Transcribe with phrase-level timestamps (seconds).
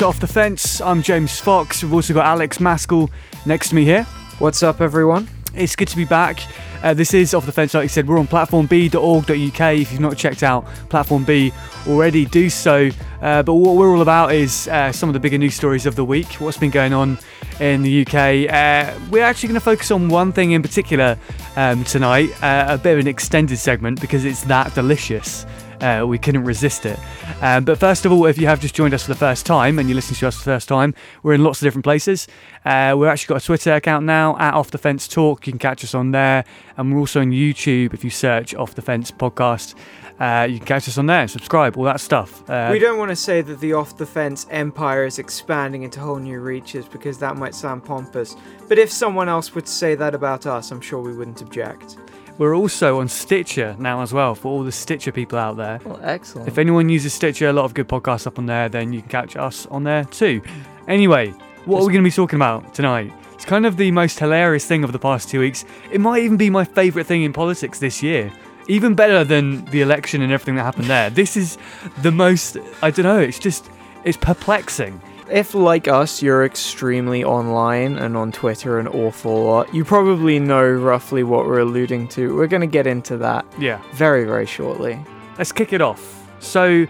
[0.00, 0.80] to Off the Fence.
[0.80, 1.82] I'm James Fox.
[1.82, 3.10] We've also got Alex Maskill
[3.44, 4.04] next to me here.
[4.38, 5.28] What's up, everyone?
[5.54, 6.40] It's good to be back.
[6.82, 9.60] Uh, this is Off the Fence, like I said, we're on platformb.org.uk.
[9.78, 11.52] If you've not checked out Platform B
[11.86, 12.88] already, do so.
[13.20, 15.96] Uh, but what we're all about is uh, some of the bigger news stories of
[15.96, 17.18] the week, what's been going on
[17.60, 18.50] in the UK.
[18.50, 21.18] Uh, we're actually going to focus on one thing in particular
[21.56, 25.44] um, tonight, uh, a bit of an extended segment because it's that delicious.
[25.82, 26.98] Uh, we couldn't resist it.
[27.40, 29.78] Um, but first of all, if you have just joined us for the first time
[29.78, 32.28] and you're listening to us for the first time, we're in lots of different places.
[32.64, 35.46] Uh, we've actually got a Twitter account now at Off the Fence Talk.
[35.46, 36.44] You can catch us on there,
[36.76, 37.94] and we're also on YouTube.
[37.94, 39.74] If you search Off the Fence Podcast,
[40.20, 41.26] uh, you can catch us on there.
[41.26, 42.48] Subscribe, all that stuff.
[42.48, 45.98] Uh, we don't want to say that the off the fence empire is expanding into
[45.98, 48.36] whole new reaches because that might sound pompous.
[48.68, 51.96] But if someone else would say that about us, I'm sure we wouldn't object.
[52.40, 55.78] We're also on Stitcher now as well for all the Stitcher people out there.
[55.84, 56.48] Well, excellent.
[56.48, 59.10] If anyone uses Stitcher, a lot of good podcasts up on there, then you can
[59.10, 60.40] catch us on there too.
[60.88, 61.34] Anyway,
[61.66, 63.12] what are we going to be talking about tonight?
[63.34, 65.66] It's kind of the most hilarious thing of the past two weeks.
[65.92, 68.32] It might even be my favourite thing in politics this year.
[68.68, 71.10] Even better than the election and everything that happened there.
[71.10, 71.58] This is
[72.00, 73.68] the most, I don't know, it's just,
[74.04, 74.98] it's perplexing.
[75.30, 80.68] If, like us, you're extremely online and on Twitter an awful lot, you probably know
[80.68, 82.34] roughly what we're alluding to.
[82.34, 83.80] We're going to get into that Yeah.
[83.92, 84.98] very, very shortly.
[85.38, 86.26] Let's kick it off.
[86.40, 86.86] So,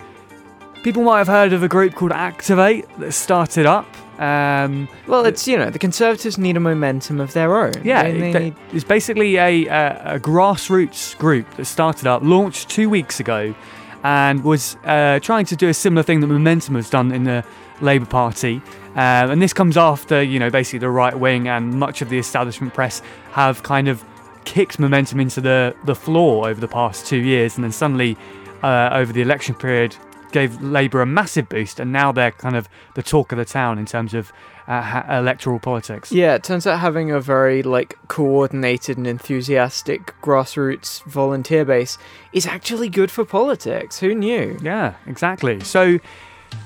[0.83, 3.87] people might have heard of a group called Activate that started up.
[4.19, 7.73] Um, Well, it's, you know, the Conservatives need a momentum of their own.
[7.85, 12.23] Yeah, They- they it- need- it's basically a, a, a grassroots group that started up,
[12.23, 13.55] launched two weeks ago,
[14.03, 17.45] and was uh, trying to do a similar thing that Momentum has done in the
[17.81, 18.63] Labour Party.
[18.91, 22.19] Um, and this comes after, you know, basically the right wing and much of the
[22.19, 24.05] establishment press have kind of
[24.45, 28.17] kicked Momentum into the, the floor over the past two years, and then suddenly,
[28.63, 29.97] uh, over the election period,
[30.33, 33.79] gave Labour a massive boost, and now they're kind of the talk of the town
[33.79, 34.33] in terms of
[34.67, 36.13] uh, ha- electoral politics.
[36.13, 41.99] Yeah, it turns out having a very like coordinated and enthusiastic grassroots volunteer base
[42.33, 43.99] is actually good for politics.
[43.99, 44.59] Who knew?
[44.63, 45.61] Yeah, exactly.
[45.61, 45.99] So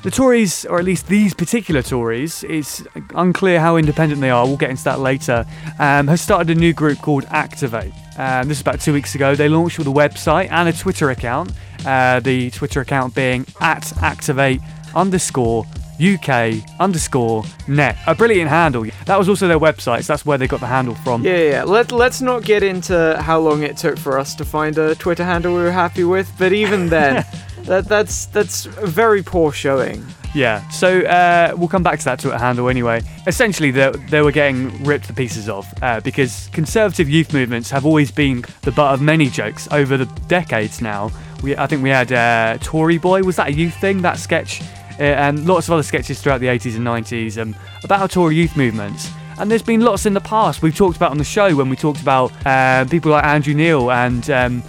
[0.03, 2.85] the Tories, or at least these particular Tories, it's
[3.15, 4.47] unclear how independent they are.
[4.47, 5.47] We'll get into that later.
[5.79, 7.93] Um, have started a new group called Activate.
[8.19, 9.35] Um, this is about two weeks ago.
[9.35, 11.53] They launched with a website and a Twitter account.
[11.87, 14.61] Uh, the Twitter account being at Activate
[14.95, 15.65] underscore
[16.01, 17.97] UK underscore net.
[18.07, 18.85] A brilliant handle.
[19.07, 21.25] That was also their website, so that's where they got the handle from.
[21.25, 21.51] Yeah, yeah.
[21.51, 21.65] yeah.
[21.65, 25.25] Let Let's not get into how long it took for us to find a Twitter
[25.25, 26.33] handle we were happy with.
[26.39, 27.25] But even then,
[27.65, 30.05] that that's that's a very poor showing.
[30.35, 33.03] Yeah, so uh, we'll come back to that Twitter handle anyway.
[33.27, 37.87] Essentially, they, they were getting ripped to pieces of uh, because conservative youth movements have
[37.87, 41.13] always been the butt of many jokes over the decades now.
[41.45, 44.61] We, I think we had uh, Tory Boy, was that a youth thing, that sketch?
[44.99, 47.55] Uh, and lots of other sketches throughout the 80s and 90s um,
[47.85, 49.11] about Tory youth movements.
[49.39, 51.77] And there's been lots in the past we've talked about on the show when we
[51.77, 54.63] talked about uh, people like Andrew Neil and um,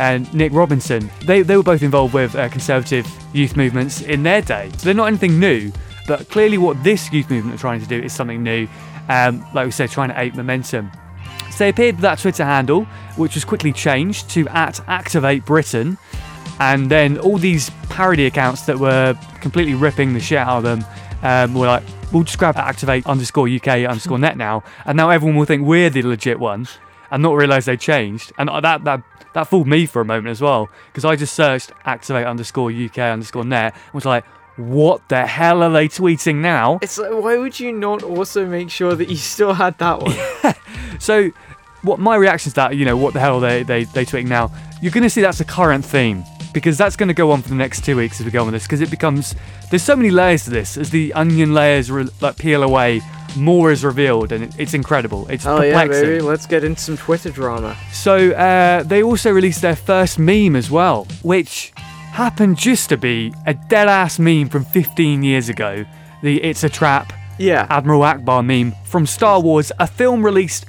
[0.00, 1.10] and Nick Robinson.
[1.26, 4.70] They, they were both involved with uh, conservative youth movements in their day.
[4.78, 5.70] So they're not anything new,
[6.08, 8.66] but clearly what this youth movement are trying to do is something new.
[9.10, 10.90] Um, like we said, trying to ape momentum.
[11.50, 12.84] So they appeared with that Twitter handle,
[13.16, 15.98] which was quickly changed to at Activate Britain.
[16.60, 20.84] And then all these parody accounts that were completely ripping the shit out of them
[21.22, 24.62] um, were like, we'll just grab activate underscore UK underscore net now.
[24.86, 26.68] And now everyone will think we're the legit one
[27.10, 28.32] and not realize they changed.
[28.38, 29.02] And that, that,
[29.34, 32.98] that fooled me for a moment as well because I just searched activate underscore UK
[32.98, 34.24] underscore net and was like,
[34.56, 36.78] what the hell are they tweeting now?
[36.82, 40.54] It's like, why would you not also make sure that you still had that one?
[41.00, 41.30] So,
[41.80, 44.28] what my reaction to that, you know, what the hell are they they they tweeting
[44.28, 44.52] now?
[44.82, 47.48] You're going to see that's a current theme because that's going to go on for
[47.48, 49.34] the next two weeks as we go on with this because it becomes
[49.70, 53.00] there's so many layers to this as the onion layers re- like peel away.
[53.36, 55.28] More is revealed and it, it's incredible.
[55.28, 56.20] It's oh yeah, baby.
[56.20, 57.76] Let's get into some Twitter drama.
[57.92, 63.32] So uh, they also released their first meme as well, which happened just to be
[63.46, 65.84] a dead ass meme from 15 years ago.
[66.22, 70.66] The "It's a Trap" Yeah, Admiral Ackbar meme from Star Wars, a film released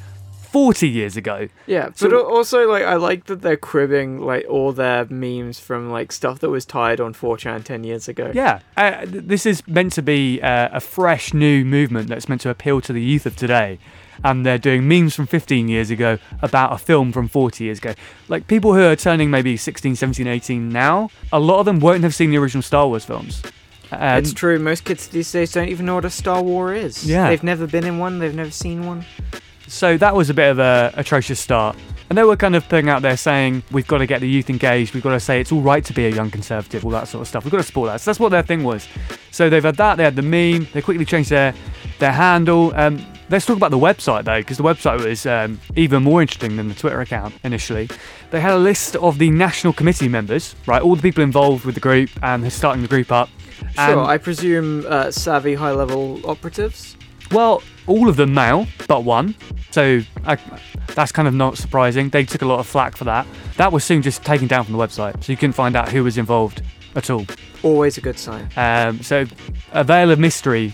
[0.51, 1.48] 40 years ago.
[1.65, 1.89] yeah.
[1.95, 5.89] So- but al- also, like, I like that they're cribbing like all their memes from
[5.89, 8.31] like stuff that was tied on 4chan ten years ago.
[8.33, 12.50] Yeah, uh, this is meant to be uh, a fresh new movement that's meant to
[12.50, 13.80] appeal to the youth of today.
[14.24, 17.94] And they're doing memes from 15 years ago about a film from 40 years ago.
[18.27, 22.03] Like people who are turning maybe 16, 17, 18 now, a lot of them won't
[22.03, 23.42] have seen the original Star Wars films.
[23.92, 24.59] Um, it's true.
[24.59, 27.03] Most kids these days don't even know what a Star War is.
[27.03, 27.30] Yeah.
[27.30, 28.19] they've never been in one.
[28.19, 29.06] They've never seen one.
[29.71, 31.77] So that was a bit of a atrocious start.
[32.09, 34.50] And they were kind of putting out there saying, we've got to get the youth
[34.50, 37.07] engaged, we've got to say it's all right to be a young conservative, all that
[37.07, 37.45] sort of stuff.
[37.45, 38.01] We've got to support that.
[38.01, 38.85] So that's what their thing was.
[39.31, 41.56] So they've had that, they had the meme, they quickly changed their,
[42.00, 42.73] their handle.
[42.75, 46.57] Um, let's talk about the website though, because the website was um, even more interesting
[46.57, 47.88] than the Twitter account initially.
[48.29, 51.75] They had a list of the national committee members, right, all the people involved with
[51.75, 53.29] the group and starting the group up.
[53.75, 56.97] Sure, I presume uh, savvy high level operatives.
[57.31, 59.36] Well, all of them male, but one.
[59.72, 60.38] So I,
[60.95, 62.10] that's kind of not surprising.
[62.10, 63.25] They took a lot of flack for that.
[63.57, 66.04] That was soon just taken down from the website, so you couldn't find out who
[66.04, 66.62] was involved
[66.95, 67.25] at all.
[67.63, 68.50] Always a good sign.
[68.56, 69.25] Um, so
[69.72, 70.74] a veil of mystery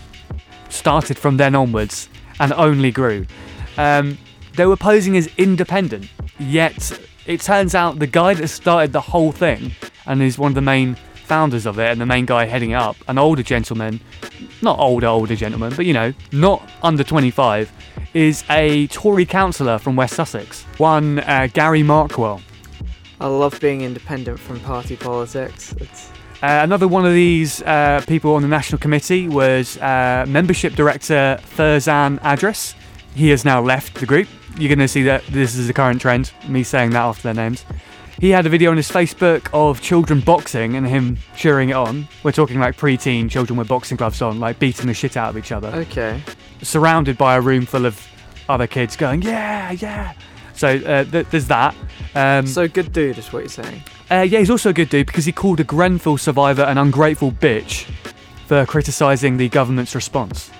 [0.68, 2.08] started from then onwards
[2.40, 3.26] and only grew.
[3.76, 4.18] Um,
[4.54, 6.08] they were posing as independent,
[6.38, 9.72] yet it turns out the guy that started the whole thing
[10.06, 10.96] and is one of the main
[11.28, 14.00] founders of it and the main guy heading it up, an older gentleman,
[14.62, 17.70] not older, older gentleman, but you know, not under 25,
[18.14, 22.40] is a Tory councillor from West Sussex, one uh, Gary Markwell.
[23.20, 25.74] I love being independent from party politics.
[25.78, 26.10] It's
[26.40, 31.36] Uh, another one of these uh, people on the national committee was uh, membership director
[31.56, 32.74] Ferzan Adris.
[33.16, 34.28] He has now left the group.
[34.56, 37.34] You're going to see that this is the current trend, me saying that after their
[37.34, 37.64] names.
[38.20, 42.08] He had a video on his Facebook of children boxing and him cheering it on.
[42.24, 45.38] We're talking like preteen children with boxing gloves on, like beating the shit out of
[45.38, 46.20] each other, okay.
[46.62, 48.04] surrounded by a room full of
[48.48, 50.14] other kids going, yeah, yeah.
[50.54, 51.76] So uh, th- there's that.
[52.16, 53.84] Um, So good dude is what you're saying.
[54.10, 57.30] uh, yeah, he's also a good dude because he called a Grenfell survivor an ungrateful
[57.30, 57.84] bitch
[58.48, 60.50] for criticising the government's response.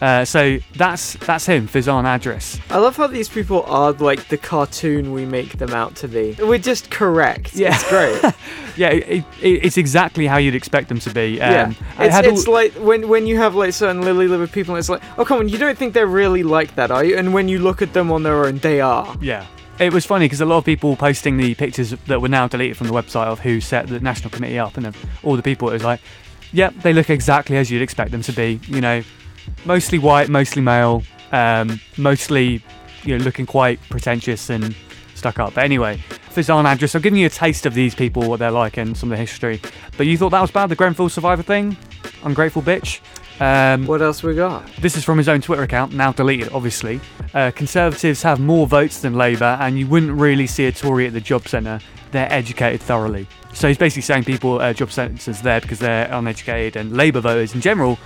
[0.00, 2.60] Uh, so that's that's him, Fizan Adris.
[2.70, 6.36] I love how these people are like the cartoon we make them out to be.
[6.38, 7.54] We're just correct.
[7.54, 7.74] Yeah.
[7.74, 8.34] It's great.
[8.76, 11.40] Yeah, it, it, it's exactly how you'd expect them to be.
[11.40, 12.04] Um, yeah.
[12.04, 15.00] it It's, all- like when, when you have like certain lily livered people, it's like,
[15.16, 17.16] oh, come on, you don't think they're really like that, are you?
[17.16, 19.16] And when you look at them on their own, they are.
[19.20, 19.46] Yeah.
[19.78, 22.76] It was funny because a lot of people posting the pictures that were now deleted
[22.76, 25.74] from the website of who set the national committee up, and all the people, it
[25.74, 26.00] was like,
[26.52, 28.58] yep, they look exactly as you'd expect them to be.
[28.66, 29.02] You know,
[29.64, 31.02] mostly white, mostly male,
[31.32, 32.62] um, mostly,
[33.02, 34.74] you know, looking quite pretentious and
[35.14, 35.54] stuck up.
[35.54, 35.98] But anyway,
[36.30, 39.10] Fizan Andrus, I'm giving you a taste of these people, what they're like, and some
[39.10, 39.60] of the history.
[39.96, 41.76] But you thought that was bad, the Grenfell survivor thing?
[42.24, 43.00] Ungrateful bitch?
[43.40, 44.64] Um, What else we got?
[44.80, 47.00] this is from his own Twitter account, now deleted, obviously.
[47.32, 51.12] Uh, Conservatives have more votes than Labour, and you wouldn't really see a Tory at
[51.12, 51.80] the job centre.
[52.12, 53.26] They're educated thoroughly.
[53.52, 57.54] So he's basically saying people at job centres there because they're uneducated, and Labour voters
[57.54, 57.98] in general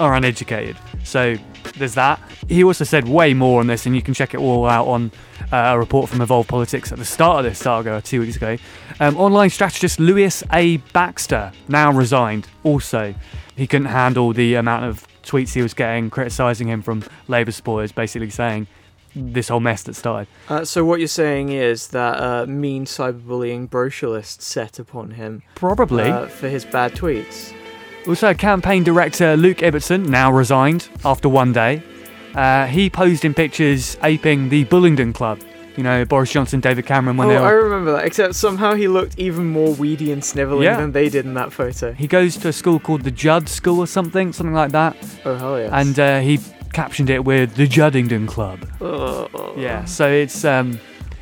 [0.00, 0.76] are uneducated.
[1.04, 1.36] So
[1.76, 2.20] there's that.
[2.48, 5.10] He also said way more on this, and you can check it all out on
[5.52, 8.56] uh, a report from Evolve Politics at the start of this saga two weeks ago.
[9.00, 10.78] Um, online strategist Lewis A.
[10.92, 12.48] Baxter now resigned.
[12.64, 13.14] Also,
[13.56, 17.92] he couldn't handle the amount of tweets he was getting criticising him from Labour supporters,
[17.92, 18.66] basically saying
[19.14, 20.28] this whole mess that started.
[20.48, 26.04] Uh, so what you're saying is that uh, mean cyberbullying brochurist set upon him Probably.
[26.04, 27.52] uh, for his bad tweets.
[28.08, 31.82] Also, campaign director Luke Ibbotson now resigned after one day.
[32.34, 35.40] Uh, he posed in pictures aping the Bullingdon Club.
[35.76, 38.04] You know, Boris Johnson, David Cameron when oh, they I remember that.
[38.04, 40.76] Except somehow he looked even more weedy and snivelling Yeah.
[40.80, 41.92] than they did in that photo.
[41.92, 45.36] He goes to a school called the Judd School or something, something like that, Oh
[45.36, 45.70] hell yes.
[45.72, 46.40] and uh, he
[46.72, 48.66] captioned it with the Juddington Club.
[48.80, 50.80] oh, Yeah, so it's um,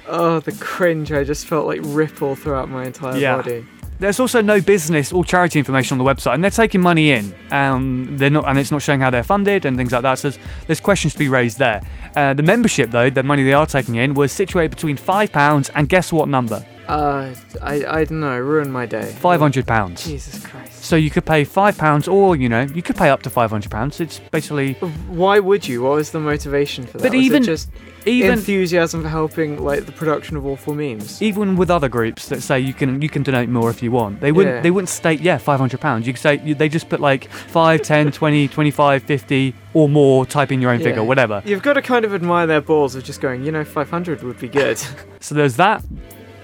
[0.08, 1.10] Oh, the cringe!
[1.12, 3.36] I just felt like ripple throughout my entire Yeah.
[3.36, 3.66] body.
[3.98, 7.34] There's also no business or charity information on the website, and they're taking money in.
[7.50, 10.18] Um, they're not, and it's not showing how they're funded and things like that.
[10.18, 11.80] So there's, there's questions to be raised there.
[12.14, 15.70] Uh, the membership, though, the money they are taking in, was situated between five pounds
[15.74, 16.64] and guess what number?
[16.88, 18.38] Uh, I I don't know.
[18.38, 19.06] Ruined my day.
[19.20, 20.04] Five hundred pounds.
[20.04, 20.84] Jesus Christ.
[20.84, 23.50] So you could pay five pounds, or you know, you could pay up to five
[23.50, 24.00] hundred pounds.
[24.00, 24.74] It's basically
[25.08, 25.82] Why would you?
[25.82, 27.02] What was the motivation for that?
[27.02, 27.68] But Was even- just
[28.04, 31.20] even enthusiasm for helping like the production of awful memes.
[31.20, 34.20] even with other groups that say you can you can donate more if you want
[34.20, 34.60] they wouldn't Yeah.
[34.60, 38.12] they wouldn't state yeah 500 pounds you could say they just put like 5 10
[38.12, 42.04] 20 25 50 or more type in your own figure whatever You've got to kind
[42.04, 44.78] of admire their balls of just going, you know, 500 would be good.
[45.20, 45.82] so there's that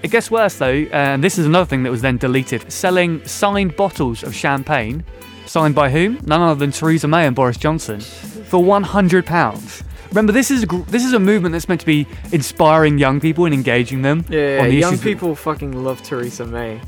[0.03, 2.71] it gets worse though and this is another thing that was then deleted.
[2.71, 5.03] Selling signed bottles of champagne.
[5.45, 6.19] Signed by whom?
[6.23, 7.99] None other than Theresa May and Boris Johnson.
[7.99, 9.83] For 100 pounds.
[10.09, 13.19] Remember, this is a, gr- this is a movement that's meant to be inspiring young
[13.19, 16.79] people and engaging them yeah, on the young issues that- people fucking love Theresa May.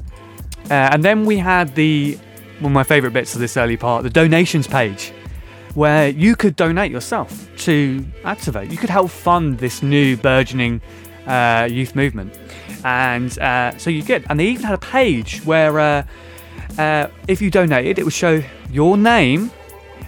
[0.70, 2.18] Uh, and then we had the
[2.60, 5.12] one of my favourite bits of this early part, the donations page,
[5.74, 8.72] where you could donate yourself to Activate.
[8.72, 10.82] You could help fund this new burgeoning
[11.28, 12.38] uh, youth movement,
[12.86, 14.24] and uh, so you get.
[14.30, 16.04] And they even had a page where, uh,
[16.78, 19.52] uh, if you donated, it would show your name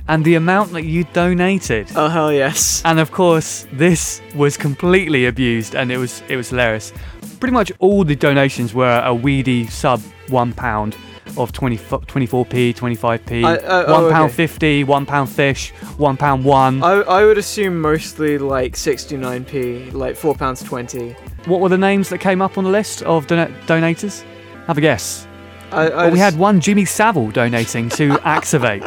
[0.07, 1.87] and the amount that you donated.
[1.95, 2.81] Oh hell yes.
[2.85, 6.93] And of course, this was completely abused, and it was it was hilarious.
[7.39, 10.95] Pretty much all the donations were a weedy sub one pound
[11.37, 14.35] of 20, 24p, 25p, I- uh, oh, one pound okay.
[14.35, 16.81] fifty, one pound fish, one pound one.
[16.83, 21.15] I, I would assume mostly like 69p, like four pounds twenty.
[21.47, 24.23] What were the names that came up on the list of don- donators?
[24.67, 25.27] Have a guess.
[25.71, 28.83] I, I Well, we just- had one Jimmy Savile donating to Activate.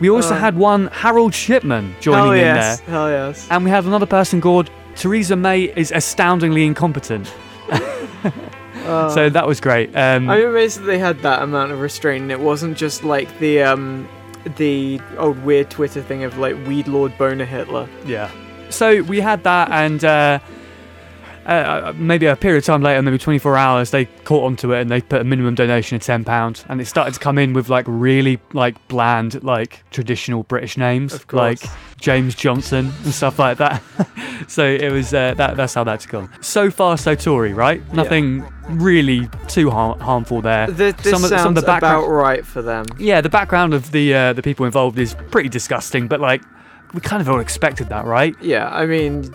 [0.00, 0.38] We also Uh.
[0.38, 2.76] had one Harold Shipman joining hell in there.
[2.86, 3.46] hell yes.
[3.50, 7.32] And we had another person called Theresa May is astoundingly incompetent.
[7.70, 9.90] Uh, so that was great.
[9.96, 12.22] Um, I'm amazed that they had that amount of restraint.
[12.22, 14.08] and It wasn't just like the um,
[14.56, 17.88] the old weird Twitter thing of like weed lord boner Hitler.
[18.04, 18.30] yeah.
[18.70, 20.38] So we had that, and uh,
[21.46, 24.90] uh, maybe a period of time later, maybe 24 hours, they caught onto it and
[24.90, 27.68] they put a minimum donation of 10 pounds, and it started to come in with
[27.68, 31.60] like really like bland, like traditional British names, like
[31.98, 33.82] James Johnson and stuff like that.
[34.48, 35.56] so it was uh, that.
[35.56, 36.30] That's how that's gone.
[36.40, 37.80] So far, so Tory, right?
[37.92, 40.66] Nothing really too har- harmful there.
[40.66, 42.86] Th- this some of, sounds some of the background, about right for them.
[42.98, 46.42] yeah, the background of the uh, the people involved is pretty disgusting, but like
[46.94, 48.36] we kind of all expected that, right?
[48.40, 49.32] Yeah, I mean,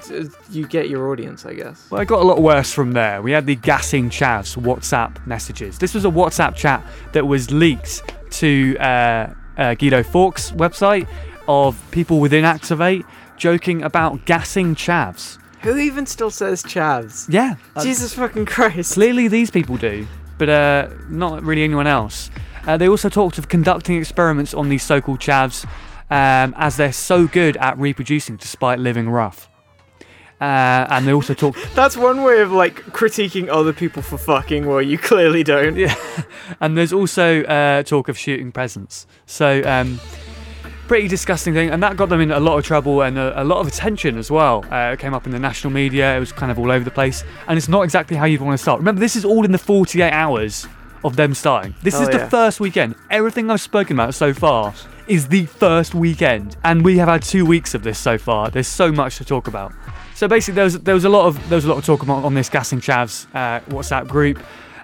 [0.51, 1.89] you get your audience, I guess.
[1.89, 3.21] Well, it got a lot worse from there.
[3.21, 5.79] We had the gassing chavs WhatsApp messages.
[5.79, 6.83] This was a WhatsApp chat
[7.13, 11.07] that was leaked to uh, uh, Guido Fawkes' website
[11.47, 13.05] of people within Activate
[13.37, 15.37] joking about gassing chavs.
[15.61, 17.25] Who even still says chavs?
[17.29, 18.93] Yeah, Jesus fucking Christ.
[18.93, 22.29] clearly these people do, but uh, not really anyone else.
[22.67, 25.67] Uh, they also talked of conducting experiments on these so-called chavs,
[26.09, 29.49] um, as they're so good at reproducing despite living rough.
[30.39, 31.55] Uh, and they also talk.
[31.73, 35.75] That's one way of like critiquing other people for fucking well you clearly don't.
[35.75, 35.95] Yeah.
[36.61, 39.07] and there's also uh, talk of shooting presents.
[39.25, 39.99] So, um,
[40.87, 41.69] pretty disgusting thing.
[41.69, 44.17] And that got them in a lot of trouble and a, a lot of attention
[44.17, 44.63] as well.
[44.71, 46.91] Uh, it came up in the national media, it was kind of all over the
[46.91, 47.23] place.
[47.47, 48.79] And it's not exactly how you'd want to start.
[48.79, 50.67] Remember, this is all in the 48 hours
[51.07, 51.73] of them starting.
[51.81, 52.29] This Oh, is the yeah.
[52.29, 52.95] first weekend.
[53.09, 54.73] Everything I've spoken about so far
[55.07, 56.55] is the first weekend.
[56.63, 58.49] And we have had two weeks of this so far.
[58.51, 59.73] There's so much to talk about.
[60.15, 62.03] So basically, there was there was a lot of there was a lot of talk
[62.03, 64.39] about on this gassing chavs uh, WhatsApp group.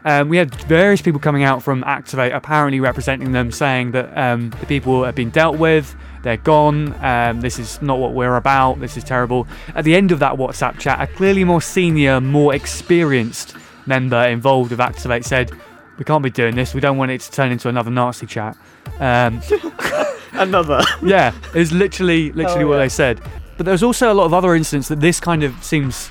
[0.05, 4.49] Um, we had various people coming out from Activate, apparently representing them, saying that um,
[4.59, 6.93] the people have been dealt with, they're gone.
[7.03, 8.81] Um, this is not what we're about.
[8.81, 9.47] This is terrible.
[9.75, 14.71] At the end of that WhatsApp chat, a clearly more senior, more experienced member involved
[14.71, 15.51] with Activate said,
[15.97, 16.73] "We can't be doing this.
[16.73, 18.57] We don't want it to turn into another Nazi chat."
[18.99, 19.41] Um,
[20.33, 20.81] Another.
[21.03, 22.83] yeah, it's literally literally Oh, what yeah.
[22.83, 23.21] they said.
[23.57, 26.09] But there's also a lot of other incidents that this kind of seems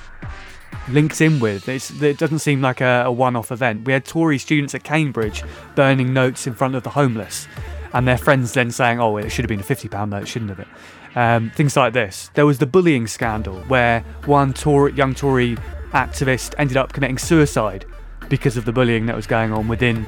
[0.88, 1.68] linked in with.
[1.68, 3.84] It's, it doesn't seem like a, a one-off event.
[3.84, 5.42] We had Tory students at Cambridge
[5.74, 7.48] burning notes in front of the homeless,
[7.92, 10.60] and their friends then saying, "Oh, it should have been a fifty-pound note, shouldn't have
[10.60, 10.68] it?"
[11.14, 12.30] Um, things like this.
[12.34, 15.56] There was the bullying scandal where one Tory, young Tory
[15.92, 17.84] activist ended up committing suicide
[18.32, 20.06] because of the bullying that was going on within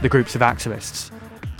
[0.00, 1.10] the groups of activists.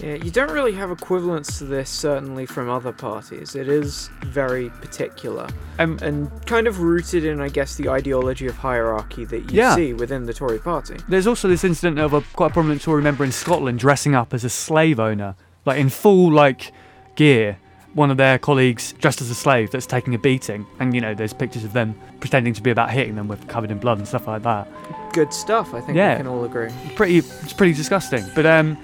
[0.00, 3.56] Yeah, you don't really have equivalents to this certainly from other parties.
[3.56, 5.48] It is very particular
[5.80, 9.74] Um, and kind of rooted in, I guess, the ideology of hierarchy that you Yeah.
[9.74, 10.98] see within the Tory party.
[11.08, 14.44] There's also this incident of a quite prominent Tory member in Scotland dressing up as
[14.44, 15.34] a slave owner,
[15.66, 16.70] like in full like
[17.16, 17.56] gear.
[17.94, 21.12] One of their colleagues dressed as a slave that's taking a beating, and you know
[21.14, 24.06] there's pictures of them pretending to be about hitting them with covered in blood and
[24.06, 24.68] stuff like that.
[25.12, 26.12] Good stuff, I think Yeah.
[26.14, 26.68] we can all agree.
[26.94, 28.24] Pretty, it's pretty disgusting.
[28.34, 28.76] But um,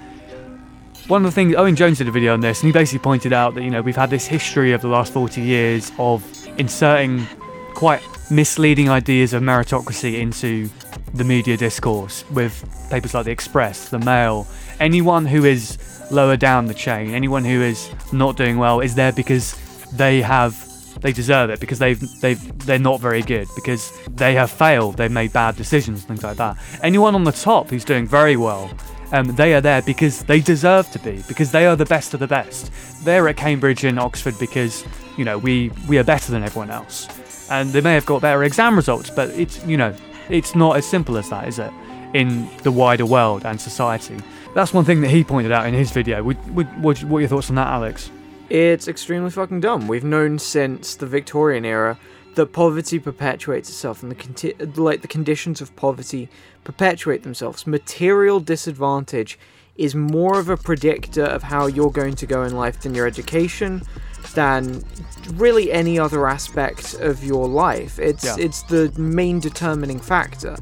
[1.07, 3.31] one of the things Owen Jones did a video on this, and he basically pointed
[3.33, 6.23] out that you know we've had this history of the last 40 years of
[6.57, 7.25] inserting
[7.73, 8.01] quite
[8.31, 10.69] misleading ideas of meritocracy into
[11.13, 14.47] the media discourse with papers like the Express, the Mail.
[14.79, 15.77] Anyone who is
[16.11, 19.55] lower down the chain, anyone who is not doing well, is there because
[19.93, 20.64] they have
[21.01, 24.97] they deserve it because they've they've they're not very good because they have failed.
[24.97, 26.57] They've made bad decisions things like that.
[26.81, 28.69] Anyone on the top who's doing very well
[29.11, 32.19] um, they are there because they deserve to be because they are the best of
[32.19, 32.71] the best.
[33.03, 34.85] They're at cambridge and oxford because
[35.17, 37.07] you know we we are better than everyone else.
[37.49, 39.95] And they may have got better exam results but it's you know
[40.29, 41.71] it's not as simple as that is it
[42.13, 44.17] in the wider world and society.
[44.53, 46.23] That's one thing that he pointed out in his video.
[46.23, 48.09] Would, would, what, what are your thoughts on that alex
[48.49, 49.87] It's extremely fucking dumb.
[49.87, 51.97] We've known since the Victorian era
[52.35, 56.29] that poverty perpetuates itself, and the conti- like the conditions of poverty
[56.63, 57.65] perpetuate themselves.
[57.65, 59.39] Material disadvantage
[59.77, 63.07] is more of a predictor of how you're going to go in life than your
[63.07, 63.81] education,
[64.35, 64.83] than
[65.33, 67.99] really any other aspect of your life.
[67.99, 68.35] It's Yeah.
[68.37, 70.55] it's the main determining factor.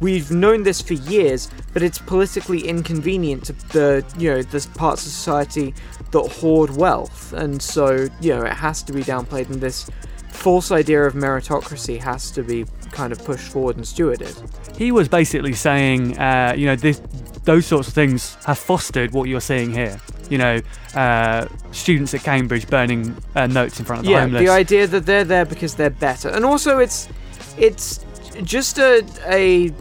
[0.00, 5.06] We've known this for years, but it's politically inconvenient to the you know the parts
[5.06, 5.74] of society
[6.12, 9.90] that hoard wealth, and so you know it has to be downplayed, and this
[10.28, 14.34] false idea of meritocracy has to be kind of pushed forward and stewarded.
[14.76, 17.00] He was basically saying, uh, you know, this,
[17.44, 19.98] those sorts of things have fostered what you're seeing here.
[20.28, 20.60] You know,
[20.94, 24.42] uh, students at Cambridge burning uh, notes in front of the yeah, homeless.
[24.42, 27.08] the idea that they're there because they're better, and also it's
[27.56, 28.04] it's
[28.42, 29.72] just a a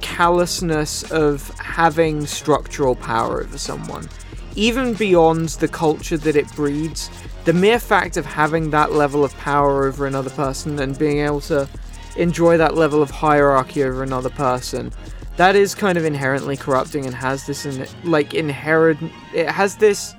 [0.00, 4.08] callousness of having structural power over someone,
[4.56, 7.10] even beyond the culture that it breeds.
[7.44, 11.40] The mere fact of having that level of power over another person and being able
[11.42, 11.68] to
[12.16, 14.92] enjoy that level of hierarchy over another person
[15.36, 18.98] that is kind of inherently corrupting and has this in, like inherent
[19.34, 20.14] it has this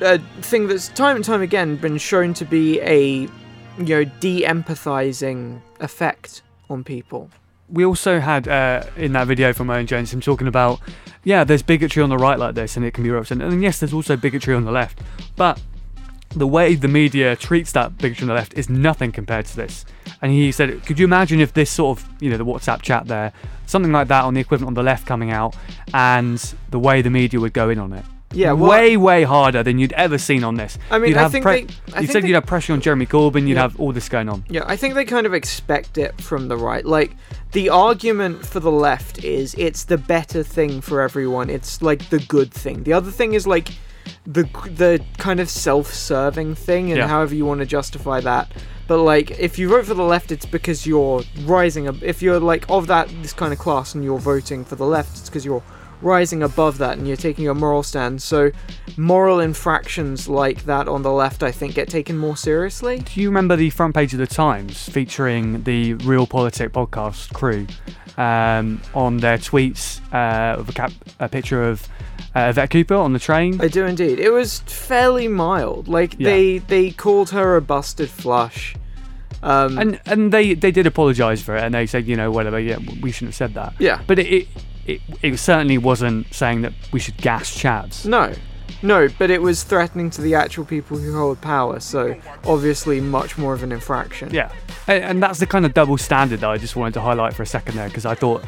[0.00, 3.28] uh, thing that's time and time again been shown to be a you
[3.78, 7.28] know de-empathizing effect on people
[7.72, 10.80] we also had uh, in that video from Owen Jones him talking about,
[11.24, 13.80] yeah, there's bigotry on the right like this, and it can be represented, and yes,
[13.80, 15.00] there's also bigotry on the left,
[15.36, 15.60] but
[16.30, 19.84] the way the media treats that bigotry on the left is nothing compared to this.
[20.22, 23.06] And he said, could you imagine if this sort of, you know, the WhatsApp chat
[23.06, 23.32] there,
[23.66, 25.54] something like that on the equivalent on the left coming out,
[25.94, 26.38] and
[26.70, 28.04] the way the media would go in on it?
[28.34, 30.78] Yeah, well, way, way harder than you'd ever seen on this.
[30.90, 32.46] I mean, you'd I have think pre- they- I you think said they- you'd have
[32.46, 33.46] pressure on Jeremy Corbyn.
[33.46, 33.62] You'd Yeah.
[33.62, 34.42] have all this going on.
[34.48, 36.82] Yeah, I think they kind of expect it from the right.
[36.86, 37.14] Like,
[37.52, 41.50] the argument for the left is it's the better thing for everyone.
[41.50, 42.82] It's like the good thing.
[42.84, 43.68] The other thing is like
[44.26, 44.44] the
[44.76, 47.08] the kind of self-serving thing and Yeah.
[47.08, 48.50] however you want to justify that.
[48.88, 52.40] But like if you vote for the left it's because you're rising ab- if you're
[52.40, 55.44] like of that this kind of class and you're voting for the left it's because
[55.44, 55.62] you're
[56.02, 58.20] rising above that and you're taking a moral stand.
[58.22, 58.50] So
[58.96, 62.98] moral infractions like that on the left I think get taken more seriously.
[63.00, 67.66] Do you remember the front page of the Times featuring the Real Politic podcast crew
[68.18, 71.88] um, on their tweets uh, of a, cap- a picture of
[72.34, 73.60] uh, Yvette Cooper on the train?
[73.60, 74.18] I do indeed.
[74.18, 75.88] It was fairly mild.
[75.88, 76.30] Like Yeah.
[76.30, 78.74] they they called her a busted flush.
[79.42, 82.60] Um, and and they, they did apologise for it, and they said, you know, whatever,
[82.60, 83.74] yeah, we shouldn't have said that.
[83.80, 84.48] yeah, But it, it,
[84.86, 88.06] it, it certainly wasn't saying that we should gas chads.
[88.06, 88.34] no,
[88.82, 91.78] no, but it was threatening to the actual people who hold power.
[91.78, 94.32] So obviously, much more of an infraction.
[94.34, 94.52] Yeah,
[94.88, 97.42] and, and that's the kind of double standard that I just wanted to highlight for
[97.42, 98.44] a second there, because I thought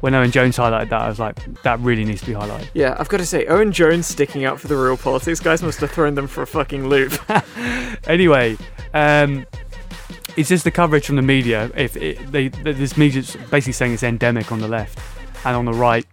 [0.00, 2.68] when Owen Jones highlighted that, I was like, that really needs to be highlighted.
[2.74, 5.80] Yeah, I've got to say, Owen Jones sticking up for the real politics guys must
[5.80, 7.12] have thrown them for a fucking loop.
[8.06, 8.56] Anyway,
[8.94, 9.44] um,
[10.36, 11.70] it's just the coverage from the media.
[11.74, 14.98] If it, they, this media's basically saying it's endemic on the left,
[15.44, 16.06] and on the right,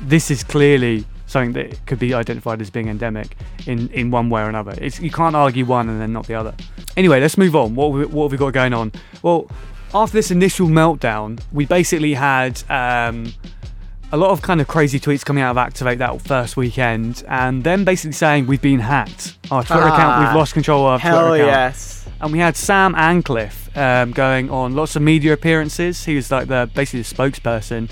[0.00, 4.42] this is clearly something that could be identified as being endemic in, in one way
[4.42, 4.74] or another.
[4.80, 6.54] It's, you can't argue one and then not the other.
[6.96, 7.74] Anyway, let's move on.
[7.74, 8.92] What what have we got going on?
[9.22, 9.50] Well,
[9.92, 13.32] after this initial meltdown, we basically had um,
[14.12, 17.64] a lot of kind of crazy tweets coming out of Activate that first weekend, and
[17.64, 19.36] then basically saying we've been hacked.
[19.50, 21.74] Our Twitter account, Ah, we've lost control of our Hell Twitter account.
[21.74, 22.08] yes.
[22.20, 26.04] And we had Sam Ancliffe um, going on lots of media appearances.
[26.04, 27.90] He was like the basically the spokesperson,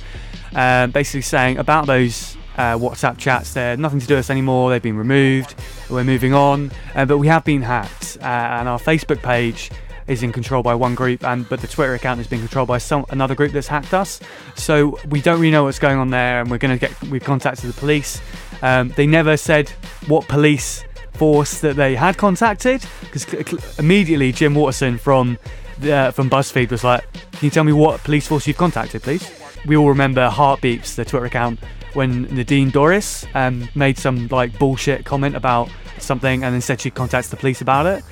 [0.55, 3.53] um, basically saying about those uh, WhatsApp chats.
[3.53, 4.71] They're nothing to do with us anymore.
[4.71, 5.57] They've been removed.
[5.91, 6.71] We're moving on.
[6.95, 9.71] Uh, but we have been hacked, uh, and our Facebook page
[10.07, 12.79] is in control by one group, and but the Twitter account is being controlled by
[12.79, 14.21] some another group that's hacked us.
[14.55, 17.01] So we don't really know what's going on there, and we're gonna get.
[17.05, 18.21] We've contacted the police.
[18.63, 19.71] Um, they never said
[20.07, 25.39] what police force that they had contacted because immediately Jim Waterson from
[25.79, 29.03] the, uh, from BuzzFeed was like, "Can you tell me what police force you've contacted,
[29.03, 29.31] please?"
[29.67, 31.59] We all remember Heartbeats, the Twitter account,
[31.95, 36.91] when Nadine Dorries um, made some like bullshit comment about something and then said she
[36.91, 38.05] contacted the police about it.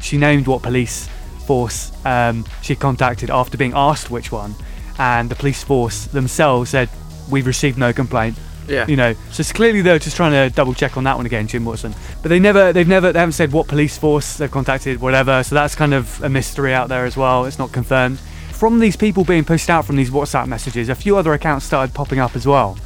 [0.00, 1.08] She named what police
[1.50, 4.54] force um, she contacted after being asked which one,
[5.00, 6.88] and the police force themselves said,
[7.28, 8.86] "We've received no complaint." Yeah.
[8.86, 11.48] You know, so it's clearly they're just trying to double check on that one again,
[11.48, 11.92] Jim Watson.
[12.22, 15.42] But they never, they've never, they haven't said what police force they've contacted, whatever.
[15.42, 17.46] So that's kind of a mystery out there as well.
[17.46, 18.20] It's not confirmed.
[18.52, 21.92] From these people being pushed out from these WhatsApp messages, a few other accounts started
[21.96, 22.76] popping up as well.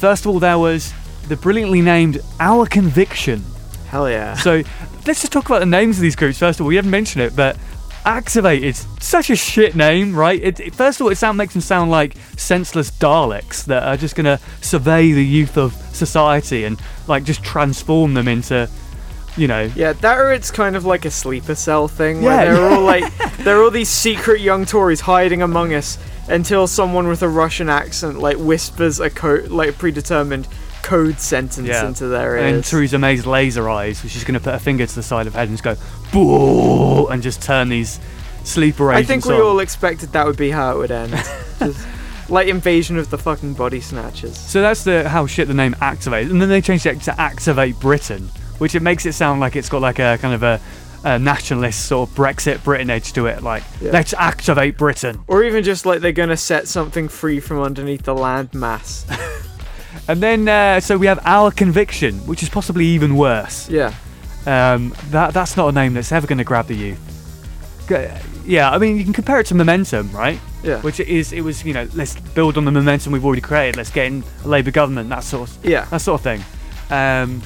[0.00, 0.94] First of all, there was
[1.28, 3.44] the brilliantly named Our Conviction.
[3.88, 4.32] Hell yeah.
[4.36, 4.62] So
[5.06, 6.68] let's just talk about the names of these groups first of all.
[6.68, 7.58] We haven't mentioned it, but
[8.06, 10.40] Activate is such a shit name, right?
[10.40, 13.96] It, it- first of all, it sound makes them sound like senseless Daleks that are
[13.96, 18.70] just gonna survey the youth of society and like just transform them into,
[19.36, 22.54] you know, Yeah, that or it's kind of like a sleeper cell thing Yeah, where
[22.54, 27.22] they're all like they're all these secret young Tories hiding among us until someone with
[27.22, 30.46] a Russian accent like whispers a code like predetermined
[30.86, 31.86] code sentence Yeah.
[31.86, 32.54] into their ears.
[32.54, 32.64] and.
[32.64, 35.40] Theresa May's laser eyes, which is gonna put a finger to the side of her
[35.40, 35.76] head and just go,
[36.12, 37.06] Boo!
[37.08, 37.98] and just turn these
[38.44, 39.40] sleeper agents I think we on.
[39.40, 41.12] all expected that would be how it would end.
[41.58, 41.86] Just
[42.28, 44.36] like invasion of the fucking body snatchers.
[44.38, 47.78] So that's the how shit the name activates, and then they changed it to Activate
[47.80, 50.60] Britain, which it makes it sound like it's got like a kind of a,
[51.04, 53.42] a nationalist sort of Brexit Britain edge to it.
[53.42, 53.90] Like, Yeah.
[53.92, 55.20] let's activate Britain.
[55.28, 59.04] Or even just like they're gonna set something free from underneath the landmass.
[60.08, 63.68] And then, uh, so we have Our Conviction, which is possibly even worse.
[63.68, 63.92] yeah.
[64.46, 67.00] Um, that That's not a name that's ever going to grab the youth.
[67.88, 68.06] G-
[68.44, 70.38] Yeah, I mean, you can compare it to Momentum, right?
[70.62, 70.80] Yeah.
[70.82, 73.76] Which it is, it was, you know, let's build on the momentum we've already created.
[73.76, 75.84] Let's get in a Labour government, that sort of, yeah.
[75.86, 76.40] that sort of thing.
[76.90, 77.42] Um,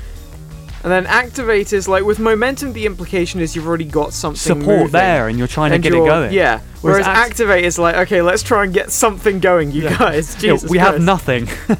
[0.83, 4.79] And then activate is like with momentum the implication is you've already got something support
[4.79, 4.93] moving.
[4.93, 6.33] there, and you're trying to get it you're- going.
[6.33, 6.61] Yeah.
[6.81, 10.35] Whereas Whereas, act- activate is like, okay, let's try and get something going, you guys.
[10.37, 11.05] Yeah, Jesus we have Christ.
[11.05, 11.49] nothing.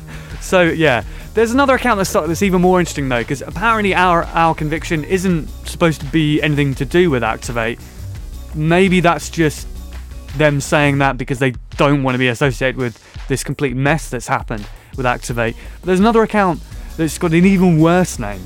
[0.51, 4.55] so yeah, there's another account that's that's even more interesting though, because apparently our our
[4.55, 7.79] conviction isn't supposed to be anything to do with Activate.
[8.55, 9.69] Maybe that's just
[10.37, 14.27] them saying that because they don't want to be associated with this complete mess that's
[14.27, 15.55] happened with Activate.
[15.81, 16.61] But there's another account
[16.97, 18.43] that's got an even worse name,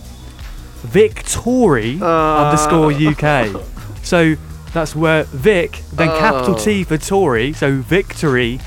[0.84, 2.44] Victory Uh.
[2.44, 3.48] underscore UK.
[4.04, 4.34] So
[4.74, 6.58] that's where Vic, then capital Oh.
[6.58, 8.60] T for Tory, so Victory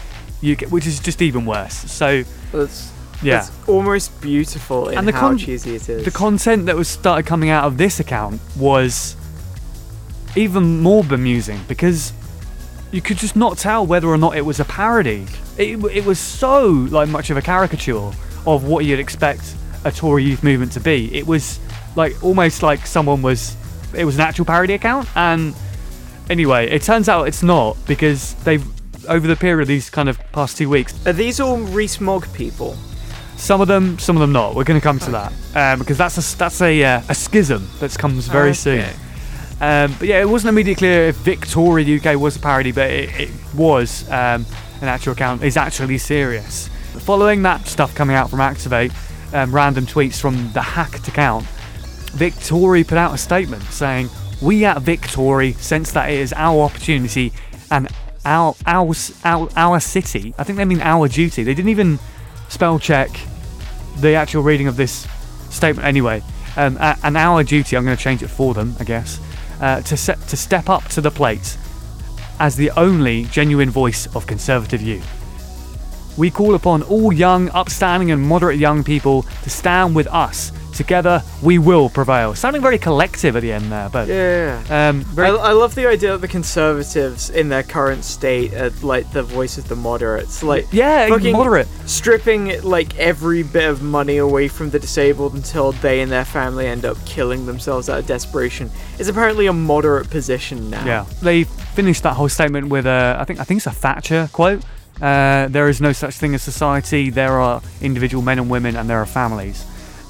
[0.43, 1.75] UK, which is just even worse.
[1.75, 2.91] So That's,
[3.23, 6.05] yeah, that's almost beautiful in And the how con- cheesy it is.
[6.05, 9.15] the content that was started coming out of this account was
[10.35, 12.13] even more bemusing because
[12.91, 15.25] you could just not tell whether or not it was a parody.
[15.57, 18.11] It, it was so like much of a caricature
[18.45, 21.13] of what you'd expect a Tory youth movement to be.
[21.17, 21.59] It was
[21.95, 23.55] like almost like someone was.
[23.95, 25.55] It was an actual parody account, and
[26.29, 28.63] anyway, it turns out it's not because they've
[29.09, 32.31] over the period of these kind of past two weeks, Are these all Rees Mogg
[32.33, 32.75] people?
[33.37, 34.55] Some of them, some of them not.
[34.55, 37.69] We're going to come to that um, because that's a that's a uh, a schism
[37.79, 38.85] that comes very soon.
[39.61, 43.19] Um, but yeah, it wasn't immediately clear if Victory UK was a parody, but it,
[43.19, 44.45] it was um,
[44.81, 45.43] an actual account.
[45.43, 46.67] Is actually serious.
[46.99, 48.91] Following that stuff coming out from Activate,
[49.33, 51.45] um, random tweets from the hacked account,
[52.13, 54.09] Victory put out a statement saying,
[54.41, 57.33] "We at Victory sense that it is our opportunity
[57.71, 57.87] and
[58.25, 60.33] our our our, our city.
[60.37, 61.43] I think they mean our duty.
[61.43, 61.99] They didn't even
[62.49, 63.09] spell check
[63.99, 65.07] the actual reading of this
[65.49, 66.21] statement anyway.
[66.55, 69.19] Um, a- and our duty, I'm going to change it for them, I guess,
[69.61, 71.57] uh, to set, to step up to the plate
[72.39, 75.05] as the only genuine voice of conservative youth.
[76.17, 80.51] We call upon all young, upstanding, and moderate young people to stand with us.
[80.77, 82.35] Together, we will prevail.
[82.35, 84.61] Sounding very collective at the end there, but Yeah.
[84.69, 88.69] um, I, very, I love the idea that the conservatives in their current state are
[88.83, 90.43] like the voice of the moderates.
[90.43, 91.67] Like yeah, fucking moderate.
[91.87, 96.67] stripping like every bit of money away from the disabled until they and their family
[96.67, 100.85] end up killing themselves out of desperation is apparently a moderate position now.
[100.85, 104.29] Yeah, they finished that whole statement with a, I think, I think it's a Thatcher
[104.31, 104.63] quote.
[105.01, 107.09] Uh, there is no such thing as society.
[107.09, 109.65] There are individual men and women, and there are families.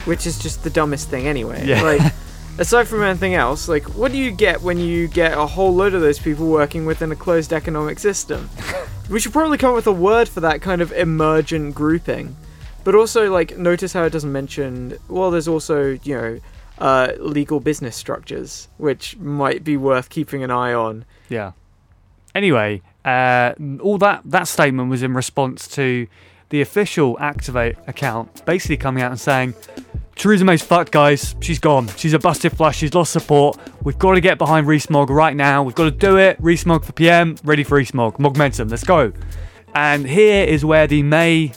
[0.08, 1.66] Which is just the dumbest thing anyway.
[1.66, 1.82] Yeah.
[1.82, 2.14] Like
[2.58, 5.94] aside from anything else, like what do you get when you get a whole load
[5.94, 8.50] of those people working within a closed economic system?
[9.10, 12.36] we should probably come up with a word for that kind of emergent grouping.
[12.84, 16.40] But also like notice how it doesn't mention well there's also, you know,
[16.80, 21.06] uh, legal business structures, which might be worth keeping an eye on.
[21.30, 21.54] Yeah.
[22.36, 26.08] Anyway, uh, all that that statement was in response to
[26.50, 29.54] the official Activate account basically coming out and saying,
[30.18, 31.36] Theresa May's fucked, guys.
[31.42, 31.88] She's gone.
[31.96, 32.78] She's a busted flush.
[32.78, 33.60] She's lost support.
[33.84, 35.62] We've got to get behind Rees Mogg right now.
[35.64, 36.38] We've got to do it.
[36.40, 37.36] Rees Mogg for PM.
[37.44, 38.18] Ready for Rees Mogg.
[38.18, 38.70] Mogmentum.
[38.70, 39.14] Let's go.
[39.76, 41.52] And here is where the May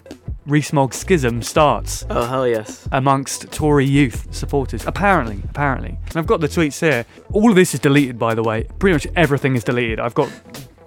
[0.46, 2.87] Rees Mogg schism starts Oh hell yes.
[2.92, 4.87] amongst Tory youth supporters.
[4.87, 5.96] Apparently, apparently.
[6.09, 7.07] And I've got the tweets here.
[7.33, 8.64] All of this is deleted, by the way.
[8.79, 10.01] Pretty much everything is deleted.
[10.01, 10.31] I've got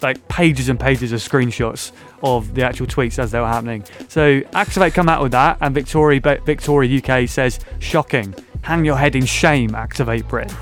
[0.03, 3.83] like pages and pages of screenshots of the actual tweets as they were happening.
[4.09, 8.35] So Activate come out with that, and Victory Victory UK says, "Shocking!
[8.61, 10.55] Hang your head in shame, Activate Britain."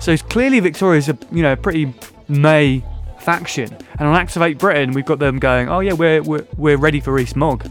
[0.00, 1.94] So it's clearly Victory's a you know a pretty
[2.28, 2.84] May
[3.20, 7.00] faction, and on Activate Britain we've got them going, "Oh yeah, we're we're, we're ready
[7.00, 7.64] for Rees Mogg.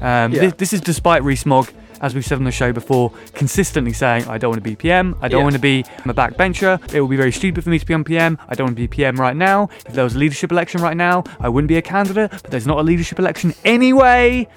[0.00, 0.40] Um, Yeah.
[0.40, 1.68] this, this is despite Reese Mogg,
[2.00, 5.16] as we've said on the show before, consistently saying, I don't want to be PM,
[5.20, 5.44] I don't Yeah.
[5.44, 7.94] want to be I'm a backbencher, it would be very stupid for me to be
[7.94, 9.68] on PM, I don't want to be PM right now.
[9.86, 12.66] If there was a leadership election right now, I wouldn't be a candidate, but there's
[12.66, 14.48] not a leadership election anyway.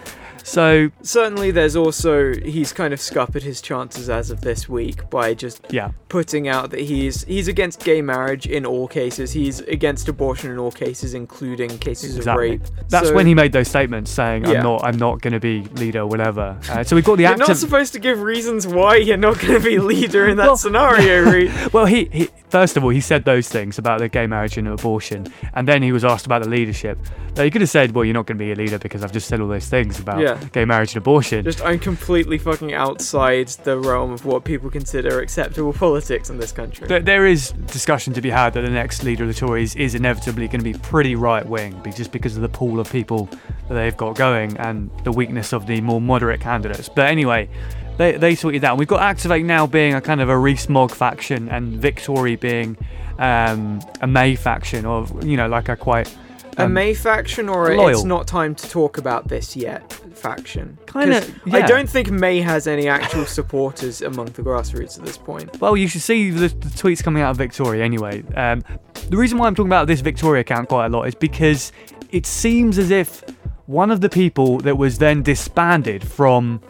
[0.48, 5.34] So, Certainly there's also he's kind of scuppered his chances as of this week by
[5.34, 5.92] just yeah.
[6.08, 9.34] putting out that he's he's against gay marriage in all cases.
[9.34, 12.56] He's against abortion in all cases, including cases Exactly.
[12.56, 12.72] of rape.
[12.88, 14.60] That's So when he made those statements saying, Yeah.
[14.60, 16.58] I'm not I'm not going to be leader or whatever.
[16.70, 17.50] Uh, so we've got the You're active...
[17.50, 20.58] not supposed to give reasons why you're not going to be leader in that Well-
[20.58, 21.52] scenario, Reed.
[21.74, 24.68] well, he, he first of all he said those things about the gay marriage and
[24.70, 26.98] abortion, and then he was asked about the leadership.
[27.36, 29.12] Now, he could have said, "Well, you're not going to be a leader because I've
[29.12, 30.37] just said all those things about Yeah.
[30.52, 31.44] Gay marriage and abortion.
[31.44, 36.52] Just I'm completely fucking outside the realm of what people consider acceptable politics in this
[36.52, 36.88] country.
[36.88, 39.96] There- there is discussion to be had that the next leader of the Tories is
[39.96, 43.30] inevitably going to be pretty right wing, just because of the pool of people
[43.68, 46.90] that they've got going and the weakness of the more moderate candidates.
[46.90, 47.50] But anyway,
[47.98, 48.78] they, they sorted that.
[48.78, 52.78] We've got Activate now being a kind of a Rees-Mogg faction and Victory being
[53.20, 56.16] um, a May faction, or you know, like a quite
[56.58, 57.90] a um, May faction or a loyal.
[57.90, 60.78] it's not time to talk about this yet faction.
[60.92, 61.58] Kinda, 'Cause yeah.
[61.58, 65.60] I don't think May has any actual supporters among the grassroots at this point.
[65.62, 68.24] Well, you should see the, the tweets coming out of Victory anyway.
[68.36, 68.64] Um,
[69.10, 71.72] the reason why I'm talking about this Victory account quite a lot is because
[72.12, 73.24] it seems as if
[73.68, 76.62] one of the people that was then disbanded from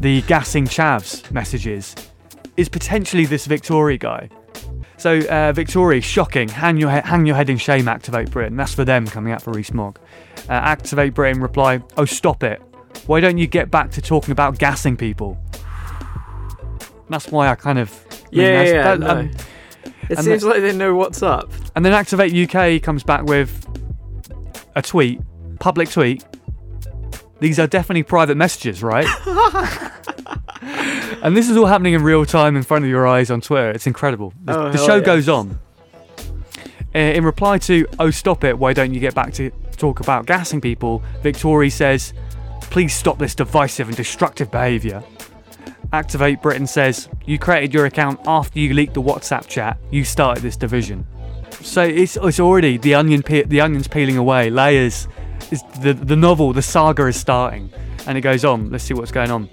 [0.00, 1.94] the gassing chavs messages
[2.56, 4.28] is potentially this Victory guy.
[4.98, 6.48] So uh, Victory, shocking.
[6.48, 7.86] Hang your, he- hang your head in shame.
[7.88, 8.56] Activate Britain.
[8.56, 9.98] That's for them coming out for Rees-Mogg.
[10.48, 11.82] Uh, Activate Britain reply.
[11.98, 12.62] Oh, stop it.
[13.06, 15.38] Why don't you get back to talking about gassing people?
[17.08, 17.92] That's why I kind of.
[18.10, 19.08] I mean, Yeah, yeah, that- no.
[19.08, 19.30] um,
[20.10, 21.50] It seems like they know what's up.
[21.74, 23.50] and then Activate UK comes back with
[24.74, 25.20] a tweet,
[25.60, 26.24] public tweet.
[27.38, 29.06] These are definitely private messages, right?
[31.22, 33.70] and this is all happening in real time in front of your eyes on Twitter.
[33.70, 34.32] It's incredible.
[34.44, 35.58] The, Oh, the show goes on.
[36.94, 40.24] Uh, In reply to, oh, stop it, why don't you get back to talk about
[40.26, 41.02] gassing people?
[41.22, 42.14] Victoria says,
[42.70, 45.02] please stop this divisive and destructive behaviour.
[45.92, 49.78] Activate Britain says, you created your account after you leaked the WhatsApp chat.
[49.90, 51.06] You started this division.
[51.60, 54.50] So it's, it's already the onion pe- the onion's peeling away.
[54.50, 55.08] Layers.
[55.50, 57.70] It's the the novel, the saga is starting,
[58.06, 58.70] and it goes on.
[58.70, 59.48] Let's see what's going on.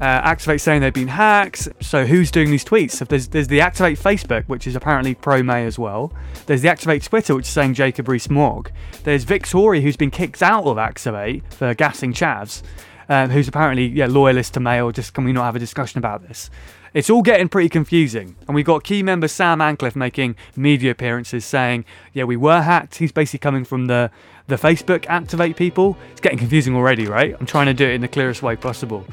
[0.00, 1.68] Uh, Activate saying they've been hacked.
[1.80, 2.92] So who's doing these tweets?
[2.92, 6.12] So there's there's the Activate Facebook, which is apparently pro May as well.
[6.46, 8.70] There's the Activate Twitter, which is saying Jacob Rees-Mogg.
[9.02, 12.62] There's Victory, who's been kicked out of Activate for gassing chavs,
[13.08, 15.98] um, who's apparently yeah loyalist to May or just can we not have a discussion
[15.98, 16.48] about this?
[16.94, 21.44] It's all getting pretty confusing, and we've got key member Sam Ancliffe making media appearances
[21.44, 24.10] saying, "Yeah, we were hacked." He's basically coming from the
[24.48, 25.96] the Facebook Activate people.
[26.10, 27.36] It's getting confusing already, right?
[27.38, 29.06] I'm trying to do it in the clearest way possible.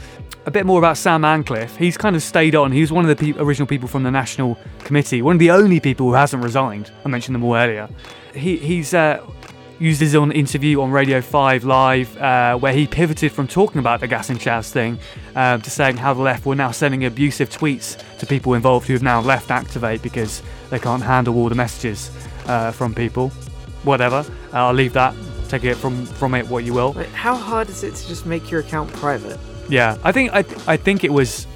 [0.45, 1.75] A bit more about Sam Ancliffe.
[1.75, 2.71] He's kind of stayed on.
[2.71, 5.51] He was one of the pe- original people from the National Committee, one of the
[5.51, 6.91] only people who hasn't resigned.
[7.03, 7.89] I mentioned them all earlier.
[8.33, 9.25] He, he's uh,
[9.77, 13.99] used his own interview on Radio 5 Live, uh, where he pivoted from talking about
[13.99, 14.99] the gas and chavs thing
[15.35, 18.93] um, to saying how the left were now sending abusive tweets to people involved who
[18.93, 22.09] have now left Activate because they can't handle all the messages
[22.45, 23.31] uh, from people.
[23.85, 24.25] Whatever.
[24.53, 25.13] I'll leave that.
[25.47, 26.93] Take it from, from it what you will.
[26.93, 29.39] Like, how hard is it to just make your account private?
[29.69, 31.47] Yeah, I think I, I think it was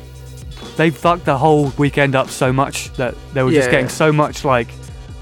[0.78, 3.72] they fucked the whole weekend up so much that they were just Yeah.
[3.72, 4.68] getting so much like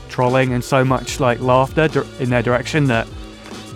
[0.10, 3.08] trolling and so much like laughter in their direction that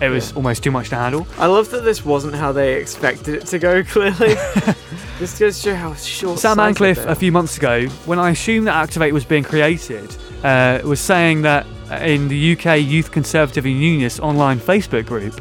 [0.00, 0.36] it was Yeah.
[0.36, 1.26] almost too much to handle.
[1.38, 3.82] I love that this wasn't how they expected it to go.
[3.94, 4.34] Clearly,
[5.18, 6.38] this goes to show how short.
[6.38, 10.80] Sam Ancliffe a few months ago, when I assumed that Activate was being created, uh,
[10.84, 11.66] was saying that
[12.00, 15.40] in the UK Youth Conservative and Unionist online Facebook group,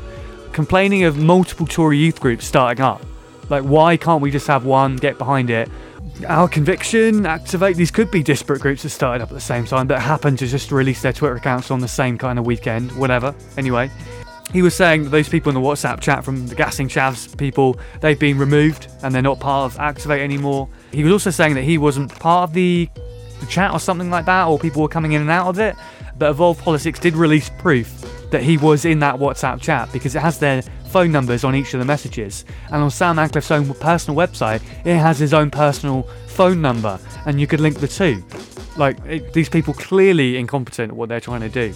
[0.53, 3.01] complaining of multiple Tory youth groups starting up.
[3.49, 5.69] Like, why can't we just have one, get behind it?
[6.27, 9.87] Our conviction, Activate, these could be disparate groups that started up at the same time
[9.87, 13.33] that happened to just release their Twitter accounts on the same kind of weekend, whatever.
[13.57, 13.89] Anyway,
[14.53, 17.79] he was saying that those people in the WhatsApp chat from the Gassing Chavs people,
[18.01, 20.67] they've been removed and they're not part of Activate anymore.
[20.91, 22.89] He was also saying that he wasn't part of the,
[23.39, 25.75] the chat or something like that, or people were coming in and out of it.
[26.21, 27.89] But Evolve Politics did release proof
[28.29, 31.73] that he was in that WhatsApp chat because it has their phone numbers on each
[31.73, 32.45] of the messages.
[32.67, 37.41] And on Sam Ancliffe's own personal website, it has his own personal phone number, and
[37.41, 38.23] you could link the two.
[38.77, 41.73] Like, it, these people clearly incompetent at what they're trying to do.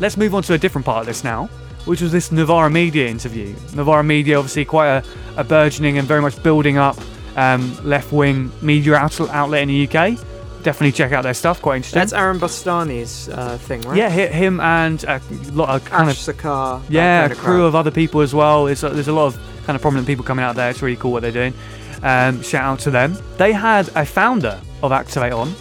[0.00, 1.48] Let's move on to a different part of this now,
[1.84, 3.54] which was this Novara Media interview.
[3.74, 5.04] Novara Media, obviously, quite a,
[5.36, 6.96] a burgeoning and very much building up
[7.36, 10.18] um, left wing media out- outlet in the UK.
[10.62, 12.00] Definitely check out their stuff, quite interesting.
[12.00, 13.96] That's Aaron Bastani's uh, thing, right?
[13.96, 15.20] yeah, hi- him and a
[15.52, 16.82] lot of kind Ash of Sarkar.
[16.88, 17.64] yeah, kind a of crew crowd.
[17.66, 18.66] of other people as well.
[18.66, 20.68] There's a, there's a lot of kind of prominent people coming out there.
[20.70, 21.54] It's really cool what they're doing.
[22.02, 23.16] Um, shout out to them.
[23.38, 25.54] They had a founder of Activate on,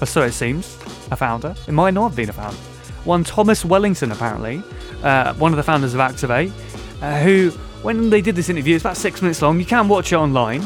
[0.00, 0.76] or so it seems,
[1.10, 1.54] a founder.
[1.68, 2.56] It might not have been a founder.
[3.04, 4.62] One Thomas Wellington, apparently,
[5.02, 6.52] uh, one of the founders of Activate,
[7.00, 7.50] uh, who,
[7.82, 9.58] when they did this interview, it's about six minutes long.
[9.58, 10.62] You can watch it online.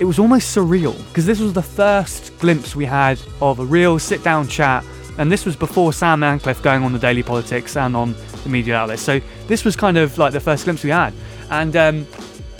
[0.00, 3.98] It was almost surreal because this was the first glimpse we had of a real
[3.98, 4.84] sit down chat.
[5.18, 8.74] And this was before Sam Ancliffe going on the Daily Politics and on the media
[8.74, 9.02] outlets.
[9.02, 11.14] So this was kind of like the first glimpse we had.
[11.50, 12.06] And um,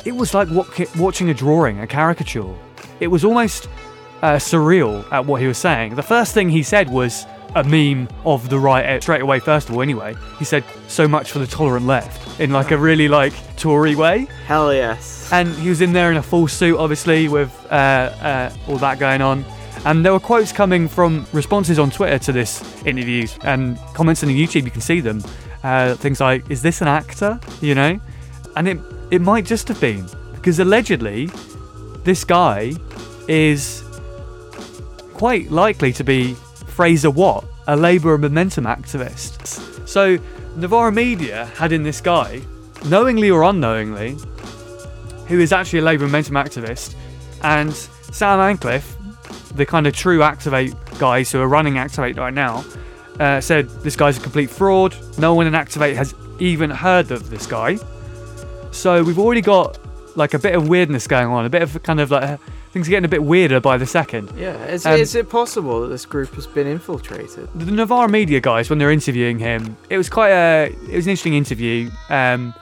[0.05, 0.49] it was like
[0.97, 2.55] watching a drawing, a caricature.
[3.01, 3.68] It was almost
[4.23, 5.97] uh, surreal at what he was saying.
[5.97, 9.38] The first thing he said was, a meme of the right straight away.
[9.38, 12.78] First of all, anyway, he said so much for the tolerant left in like a
[12.78, 15.32] really like Tory way, Hell yes.
[15.32, 18.98] and he was in there in a full suit, obviously with uh, uh, all that
[18.98, 19.44] going on.
[19.86, 24.30] And there were quotes coming from responses on Twitter to this interviews and comments on
[24.30, 24.64] the YouTube.
[24.64, 25.22] You can see them.
[25.62, 28.00] Uh, things like, "Is this an actor?" You know,
[28.56, 28.78] and it
[29.10, 31.30] it might just have been because allegedly
[32.02, 32.72] this guy
[33.28, 33.82] is
[35.14, 36.36] quite likely to be
[36.74, 39.88] Fraser Watt, a Labour momentum activist.
[39.88, 40.18] So
[40.56, 42.40] Novara Media had in this guy,
[42.87, 44.16] knowingly or unknowingly,
[45.28, 46.96] who is actually a Labour momentum activist,
[47.44, 48.96] and Sam Ancliffe,
[49.54, 52.64] the kind of true Activate guys who are running Activate right now,
[53.20, 54.96] uh, said this guy's a complete fraud.
[55.16, 57.78] No one in Activate has even heard of this guy.
[58.72, 59.78] So we've already got
[60.16, 62.40] like a bit of weirdness going on, a bit of kind of like
[62.74, 64.32] things are getting a bit weirder by the second.
[64.37, 67.48] Yeah, is, Um, is it possible that this group has been infiltrated?
[67.54, 71.10] The Novara media guys, when they're interviewing him, it was quite a it was an
[71.12, 71.88] interesting interview.
[72.10, 72.52] Um,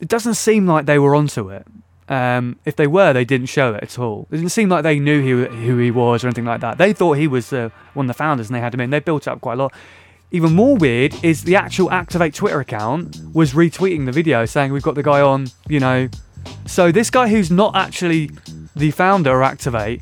[0.00, 1.64] it doesn't seem like they were onto it.
[2.08, 4.26] Um, if they were, they didn't show it at all.
[4.32, 6.76] It didn't seem like they knew who, who he was or anything like that.
[6.76, 8.90] They thought he was uh, one of the founders and they had him in.
[8.90, 9.72] They built up quite a lot.
[10.32, 14.82] Even more weird is the actual Activate Twitter account was retweeting the video saying we've
[14.82, 16.08] got the guy on, you know.
[16.66, 18.30] So this guy who's not actually
[18.76, 20.00] the founder Activate,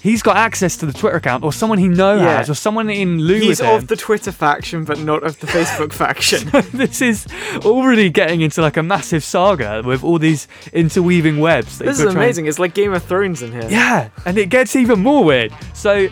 [0.00, 2.38] he's got access to the Twitter account or someone he knows Yeah.
[2.38, 5.92] has or someone in lieu He's of the Twitter faction, but not of the Facebook
[6.02, 6.48] faction.
[6.72, 7.26] this is
[7.64, 11.78] already getting into like a massive saga with all these interweaving webs.
[11.78, 12.46] This is are trying- amazing.
[12.46, 13.68] It's like Game of Thrones in here.
[13.68, 15.52] Yeah, and it gets even more weird.
[15.74, 16.08] So,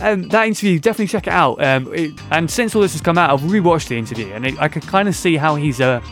[0.00, 1.62] um, that interview, definitely check it out.
[1.62, 4.60] Um, it, and since all this has come out, I've rewatched the interview, and it,
[4.60, 6.02] I can kind of see how he's a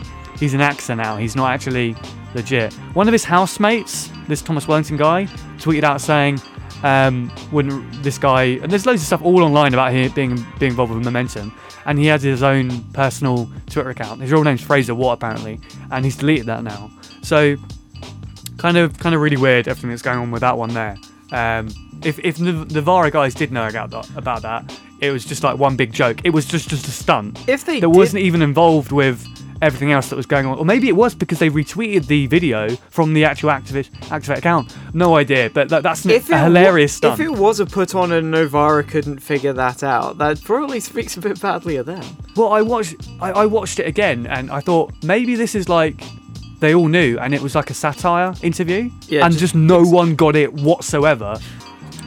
[0.41, 1.15] he's an actor now.
[1.15, 1.95] He's not actually
[2.35, 2.73] legit.
[2.95, 5.25] One of his housemates, this Thomas Wellington guy,
[5.57, 6.41] tweeted out saying,
[6.83, 10.71] um, when this guy and there's loads of stuff all online about him being being
[10.71, 11.53] involved with Momentum,
[11.85, 14.19] and he has his own personal Twitter account.
[14.21, 15.59] His real name's Fraser Watt apparently,
[15.91, 16.89] and he's deleted that now.
[17.21, 17.55] So
[18.57, 20.97] kind of kind of really weird everything that's going on with that one there.
[21.31, 21.69] Um,
[22.03, 25.59] if if Nav- Novara guys did know about that, about that, it was just like
[25.59, 26.21] one big joke.
[26.23, 29.23] It was just just a stunt If they that did, wasn't even involved with
[29.61, 30.57] everything else that was going on.
[30.57, 34.75] Or maybe it was because they retweeted the video from the actual activist activate account.
[34.93, 37.19] No idea, but that, that's an, a hilarious stunt.
[37.19, 41.15] If it was a put on and Novara couldn't figure that out, that probably speaks
[41.17, 42.03] a bit badly of them.
[42.35, 46.03] Well, I watched I, I watched it again and I thought maybe this is like
[46.59, 49.83] they all knew and it was like a satire interview Yeah, and just- just, no
[49.83, 51.37] one got it whatsoever.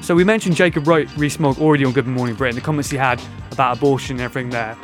[0.00, 3.22] So we mentioned Jacob wrote Rees-Mogg already on Good Morning Britain, the comments he had
[3.50, 4.76] about abortion and everything there.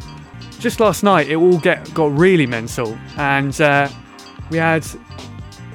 [0.61, 3.88] Just last night, it all get got really mental, and uh,
[4.51, 4.85] we had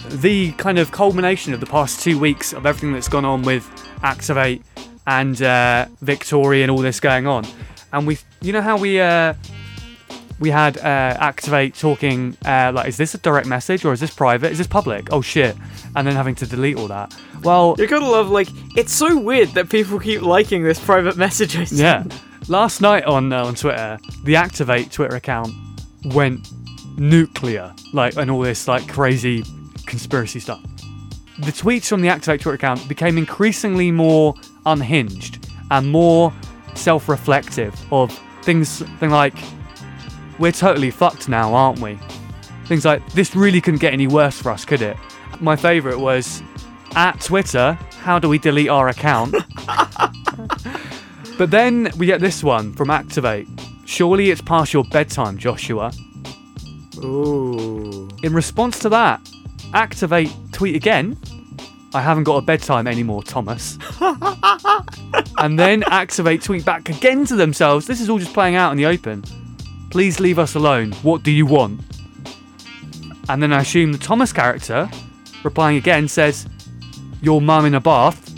[0.09, 3.67] the kind of culmination of the past two weeks of everything that's gone on with
[4.03, 4.61] Activate
[5.07, 7.47] and uh, Victoria and all this going on.
[7.93, 9.33] And we, you know how we uh,
[10.39, 10.81] we had uh,
[11.19, 14.51] Activate talking uh, like, is this a direct message or is this private?
[14.51, 15.07] Is this public?
[15.11, 15.55] Oh shit!
[15.95, 17.11] And then having to delete all that.
[17.41, 21.71] Well, You gotta love, like, it's so weird that people keep liking this private messages.
[21.71, 22.03] Yeah.
[22.47, 25.51] Last night on uh, on Twitter, the Activate Twitter account
[26.05, 26.51] went
[26.95, 29.43] nuclear, like, and all this like crazy
[29.87, 30.61] conspiracy stuff.
[31.39, 34.35] The tweets from the Activate Twitter account became increasingly more
[34.67, 36.31] unhinged and more
[36.75, 38.11] self-reflective of
[38.43, 39.33] things, thing like,
[40.37, 41.97] "We're totally fucked now, aren't we?"
[42.65, 44.97] Things like, "This really couldn't get any worse for us, could it?"
[45.39, 46.43] My favourite was
[46.95, 47.75] at Twitter.
[48.01, 49.33] How do we delete our account?
[51.37, 53.47] But then we get this one from Activate.
[53.85, 55.91] Surely it's past your bedtime, Joshua.
[57.03, 58.09] Ooh.
[58.23, 59.21] In response to that,
[59.73, 61.17] Activate tweet again.
[61.93, 63.77] I haven't got a bedtime anymore, Thomas.
[65.37, 67.85] and then Activate tweet back again to themselves.
[67.85, 69.23] This is all just playing out in the open.
[69.91, 70.91] Please leave us alone.
[71.03, 71.81] What do you want?
[73.29, 74.89] And then I assume the Thomas character,
[75.43, 76.47] replying again, says,
[77.21, 78.34] Your mum in a bath.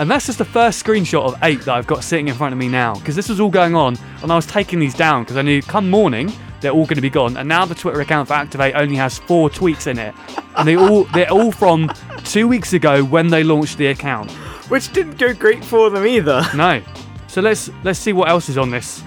[0.00, 2.58] And that's just the first screenshot of eight that I've got sitting in front of
[2.58, 2.94] me now.
[2.94, 5.60] Because this was all going on, and I was taking these down because I knew
[5.60, 6.32] come morning
[6.62, 7.36] they're all going to be gone.
[7.36, 10.14] And now the Twitter account for Activate only has four tweets in it,
[10.56, 11.92] and they all they're all from
[12.24, 14.30] two weeks ago when they launched the account.
[14.70, 16.42] Which didn't go great for them either.
[16.54, 16.80] No.
[17.26, 19.04] So let's let's see what else is on this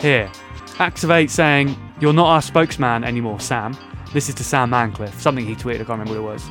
[0.00, 0.30] here.
[0.78, 3.76] Activate saying you're not our spokesman anymore, Sam.
[4.12, 5.20] This is to Sam Ancliffe.
[5.20, 5.80] Something he tweeted.
[5.80, 6.48] I can't remember what it was.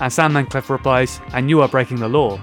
[0.00, 2.40] And Sam Ancliffe replies, "And you are breaking the law."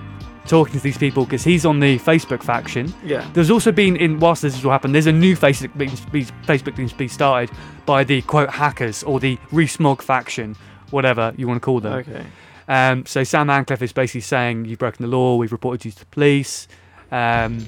[0.47, 2.93] Talking to these people because he's on the Facebook faction.
[3.03, 3.27] Yeah.
[3.33, 6.25] There's also been in whilst this has all happened, there's a new Facebook being, be-
[6.45, 7.49] Facebook being be started
[7.85, 10.55] by the quote hackers or the Rees-Mogg faction,
[10.91, 11.93] whatever you want to call them.
[11.93, 12.25] Okay.
[12.67, 15.35] Um, so Sam Ancliffe is basically saying you've broken the law.
[15.35, 16.67] We've reported you to the police.
[17.11, 17.65] Um,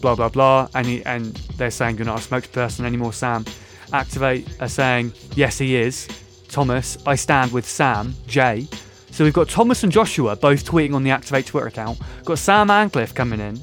[0.00, 3.44] blah blah blah, and he, and they're saying you're not a spokesperson anymore, Sam.
[3.92, 6.08] Activate are saying yes, he is.
[6.48, 8.14] Thomas, I stand with Sam.
[8.26, 8.68] Jay.
[9.16, 11.98] So we've got Thomas and Joshua both tweeting on the Activate Twitter account.
[12.16, 13.58] We've Got Sam Ancliffe coming in,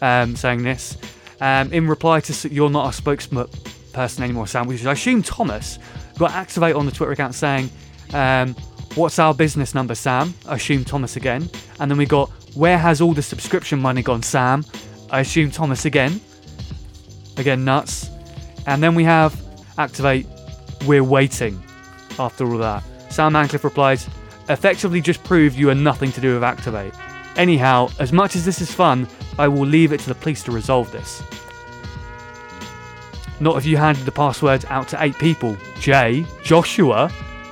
[0.00, 0.96] um, saying this
[1.42, 5.78] um, in reply to "You're not a spokesperson anymore, Sam," which is I assume Thomas.
[6.12, 7.68] We've got Activate on the Twitter account saying,
[8.14, 8.54] um,
[8.94, 13.02] "What's our business number, Sam?" I assume Thomas again, and then we got, "Where has
[13.02, 14.64] all the subscription money gone, Sam?"
[15.10, 16.18] I assume Thomas again.
[17.36, 18.08] Again, nuts.
[18.66, 19.38] And then we have
[19.76, 20.26] Activate,
[20.86, 21.62] we're waiting.
[22.18, 24.08] After all that, Sam Ancliffe replies,
[24.48, 26.94] effectively just proved you are nothing to do with Activate.
[27.36, 29.06] Anyhow, as much as this is fun,
[29.38, 31.22] I will leave it to the police to resolve this.
[33.40, 35.56] Not if you handed the passwords out to eight people.
[35.78, 37.10] Jay, Joshua.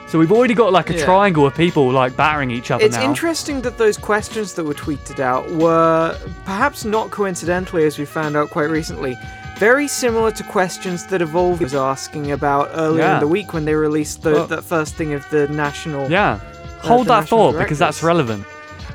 [0.08, 1.04] So we've already got like a Yeah.
[1.04, 3.04] triangle of people like battering each other It's now.
[3.04, 8.36] interesting that those questions that were tweeted out were, perhaps not coincidentally, as we found
[8.36, 9.16] out quite recently,
[9.58, 13.14] very similar to questions that Evolve was asking about earlier Yeah.
[13.14, 16.10] in the week when they released the, Well- that first thing of the national.
[16.10, 16.38] Yeah.
[16.80, 18.44] Hold that thought because that's relevant.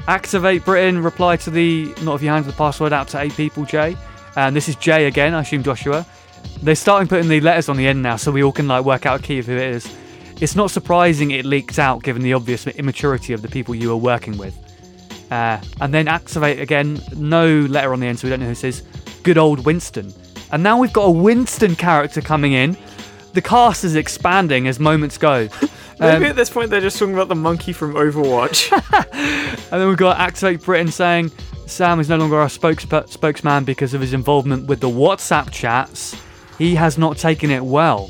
[0.07, 3.65] Activate Britain reply to the not if you hand the password out to eight people,
[3.65, 3.95] Jay.
[4.35, 6.05] And this is Jay again, I assume Joshua.
[6.63, 9.05] They're starting putting the letters on the end now so we all can like work
[9.05, 9.93] out a key of who it is.
[10.39, 13.97] It's not surprising it leaked out given the obvious immaturity of the people you were
[13.97, 14.55] working with.
[15.29, 18.51] Uh, and then activate again, no letter on the end, so we don't know who
[18.51, 18.83] this is.
[19.23, 20.13] Good old Winston.
[20.51, 22.75] And now we've got a Winston character coming in.
[23.33, 25.47] The cast is expanding as moments go.
[26.01, 28.71] Maybe Um, at this point they're just talking about the monkey from Overwatch.
[29.71, 31.31] And then we've got Activate Britain saying
[31.65, 36.13] Sam is no longer our spokesp- spokesman because of his involvement with the WhatsApp chats.
[36.57, 38.09] He has not taken it well.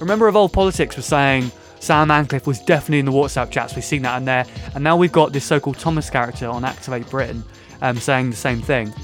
[0.00, 3.74] Remember, Evolve Politics was saying Sam Ancliffe was definitely in the WhatsApp chats.
[3.74, 4.46] We've seen that in there.
[4.74, 7.44] And now we've got this so called Thomas character on Activate Britain
[7.82, 8.94] um, saying the same thing.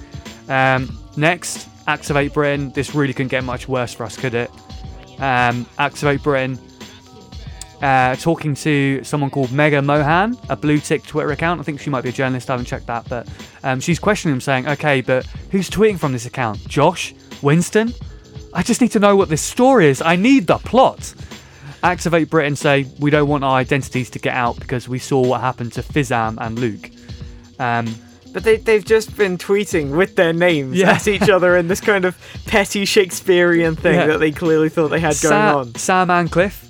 [0.49, 2.71] Um, next, Activate Britain.
[2.71, 4.51] This really couldn't get much worse for us, could it?
[5.19, 6.59] Um, Activate Britain
[7.83, 11.61] uh, talking to someone called Megha Mohan, a blue tick Twitter account.
[11.61, 12.51] I think she might be a journalist.
[12.51, 13.27] I haven't checked that, but
[13.65, 16.67] um, she's questioning him, saying, "Okay, but who's tweeting from this account?
[16.69, 17.93] Josh, Winston?
[18.53, 20.03] I just need to know what this story is.
[20.03, 21.15] I need the plot."
[21.83, 25.41] Activate Britain say we don't want our identities to get out because we saw what
[25.41, 26.91] happened to Fizam and Luke.
[27.59, 27.95] Um,
[28.35, 30.91] but they, they've just been tweeting with their names Yeah.
[30.91, 34.07] at each other in this kind of petty Shakespearean thing Yeah.
[34.09, 35.75] that they clearly thought they had going on.
[35.75, 36.70] Sam Ancliffe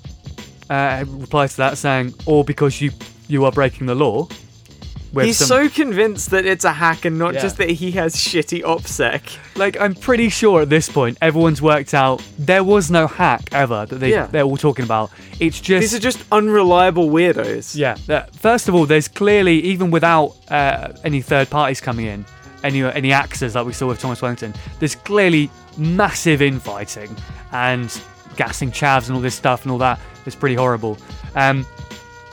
[0.71, 2.91] uh, replies to that saying, "Or because you
[3.29, 4.29] you are breaking the law."
[5.13, 7.43] He's some- so convinced that it's a hack and not Yeah.
[7.43, 9.21] just that he has shitty OPSEC.
[9.57, 13.87] Like, I'm pretty sure at this point, everyone's worked out there was no hack ever
[13.87, 14.27] that they, Yeah.
[14.31, 15.11] they're all talking about.
[15.41, 15.81] It's just.
[15.81, 17.75] These are just unreliable weirdos.
[17.75, 17.97] yeah.
[18.07, 22.25] that- First of all, there's clearly, even without uh, any third parties coming in,
[22.63, 27.11] any any axes like we saw with Thomas Wellington, there's clearly massive infighting
[27.51, 27.91] and
[28.37, 29.99] gassing chavs and all this stuff and all that.
[30.27, 30.99] It's pretty horrible.
[31.35, 31.65] Um,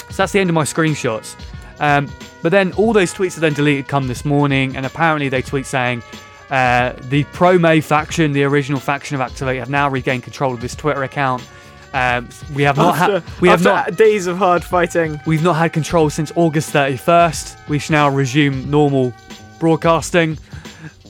[0.09, 1.35] so that's the end of my screenshots.
[1.79, 2.09] Um,
[2.41, 5.65] but then all those tweets are then deleted come this morning, and apparently they tweet
[5.65, 6.01] saying
[6.49, 10.61] uh, the pro May faction, the original faction of Activate, have now regained control of
[10.61, 11.45] this Twitter account.
[11.93, 15.19] Um, we have not After, had we have not days of hard fighting.
[15.25, 17.67] we've not had control since August 31st.
[17.69, 19.13] We should now resume normal
[19.59, 20.37] broadcasting.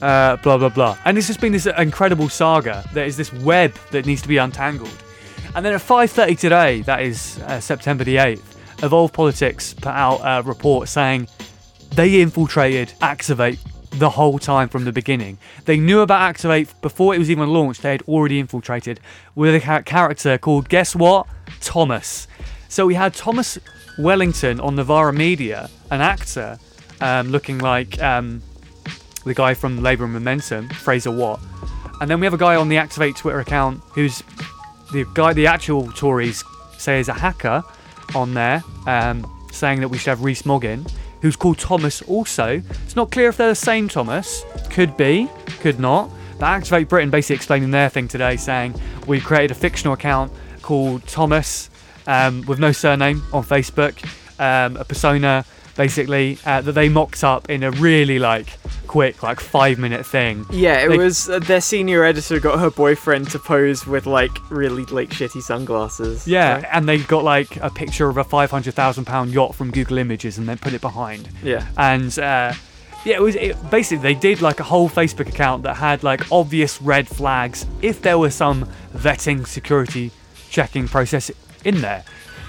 [0.00, 0.96] Uh, blah blah blah.
[1.04, 2.88] And it's just been this incredible saga.
[2.92, 4.90] There is this web that needs to be untangled.
[5.54, 10.20] And then at 5:30 today, that is uh, September the 8th, Evolve Politics put out
[10.22, 11.28] a report saying
[11.94, 13.58] they infiltrated Activate
[13.90, 15.38] the whole time from the beginning.
[15.64, 17.82] They knew about Activate before it was even launched.
[17.82, 19.00] They had already infiltrated
[19.34, 21.26] with a character called, guess what?
[21.60, 22.28] Thomas.
[22.68, 23.58] So we had Thomas
[23.98, 26.58] Wellington on Novara Media, an actor,
[27.00, 28.42] um, looking like um,
[29.24, 31.40] the guy from Labour and Momentum, Fraser Watt.
[32.00, 34.22] And then we have a guy on the Activate Twitter account who's
[34.92, 36.44] the guy the actual Tories
[36.76, 37.62] say is a hacker
[38.14, 40.86] on there, um, saying that we should have Rees-Mogg in,
[41.20, 42.62] who's called Thomas also.
[42.84, 44.44] It's not clear if they're the same Thomas.
[44.70, 45.28] Could be,
[45.60, 46.10] could not.
[46.38, 50.32] But Activate Britain basically explaining their thing today, saying we created a fictional account
[50.62, 51.68] called Thomas
[52.06, 53.98] um, with no surname on Facebook,
[54.38, 55.44] um, a persona
[55.76, 58.58] basically uh, that they mocked up in a really like
[58.88, 60.44] quick, like five minute thing.
[60.50, 64.30] Yeah, it They- was uh, their senior editor got her boyfriend to pose with like
[64.50, 66.26] really like shitty sunglasses.
[66.26, 66.64] Yeah, Right?
[66.72, 69.98] and they got like a picture of a five hundred thousand pound yacht from Google
[69.98, 71.28] Images and then put it behind.
[71.44, 71.64] Yeah.
[71.76, 72.54] And uh,
[73.04, 76.32] yeah, it was it, basically they did like a whole Facebook account that had like
[76.32, 80.10] obvious red flags if there was some vetting security
[80.50, 81.30] checking process
[81.64, 82.02] in there.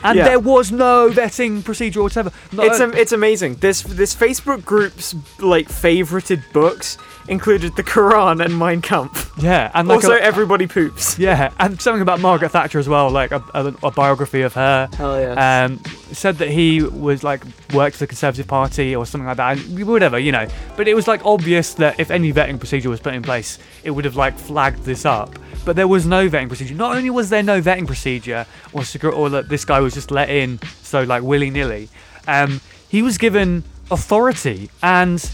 [0.04, 0.26] And Yeah.
[0.26, 2.32] there was no vetting procedure whatsoever.
[2.52, 3.56] No, It's am- it's amazing.
[3.60, 6.98] This this Facebook group's like favorited books
[7.30, 9.32] included the Quran and Mein Kampf.
[9.38, 11.18] yeah, and like also, a- everybody poops.
[11.20, 14.90] yeah, and something about Margaret Thatcher as well, like a, a, a biography of her.
[14.98, 15.66] Hell yeah.
[15.66, 19.58] Um, said that he was like worked for the Conservative Party or something like that,
[19.58, 20.48] and whatever, you know.
[20.76, 23.92] But it was like obvious that if any vetting procedure was put in place, it
[23.92, 25.38] would have like flagged this up.
[25.66, 26.74] But there was no vetting procedure.
[26.74, 30.10] Not only was there no vetting procedure, or secret, or that this guy was just
[30.10, 31.90] let in so like willy nilly,
[32.28, 35.30] um, he was given authority and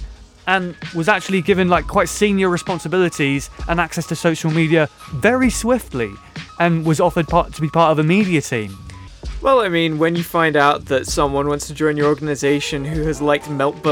[0.48, 6.12] and was actually given like quite senior responsibilities and access to social media very swiftly,
[6.60, 8.85] and was offered part, to be part of a media team.
[9.46, 13.04] Well, I mean, when you find out that someone wants to join your organization who
[13.04, 13.86] has liked Melt,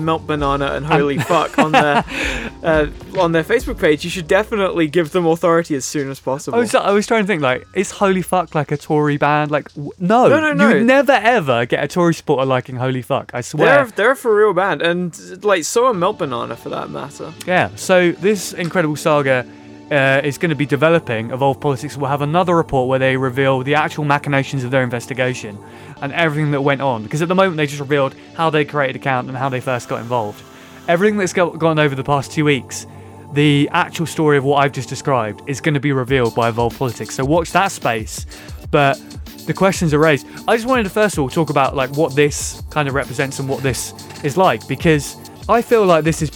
[0.00, 2.04] Melt Banana and Holy Fuck on their
[2.64, 6.56] uh, on their Facebook page, you should definitely give them authority as soon as possible.
[6.56, 9.52] I was, I was trying to think like, is Holy Fuck like a Tory band?
[9.52, 10.70] Like, w- no, No, no, no.
[10.74, 13.30] You never ever get a Tory supporter liking Holy Fuck.
[13.32, 13.84] I swear.
[13.84, 17.32] they're they're a for real band, and like so are Melt Banana for that matter.
[17.46, 17.72] Yeah.
[17.76, 19.46] So this incredible saga
[19.90, 21.30] uh, is going to be developing.
[21.30, 25.58] Evolve Politics will have another report where they reveal the actual machinations of their investigation
[26.02, 27.02] and everything that went on.
[27.02, 29.88] Because at the moment they just revealed how they created account and how they first
[29.88, 30.42] got involved.
[30.88, 32.86] Everything that's go- gone over the past two weeks.
[33.32, 36.78] The actual story of what I've just described is going to be revealed by Evolve
[36.78, 37.14] Politics.
[37.14, 38.24] So watch that space.
[38.70, 39.00] But
[39.46, 40.26] the questions are raised.
[40.48, 43.38] I just wanted to first of all talk about like what this kind of represents
[43.38, 45.16] and what this is like because
[45.48, 46.30] I feel like this is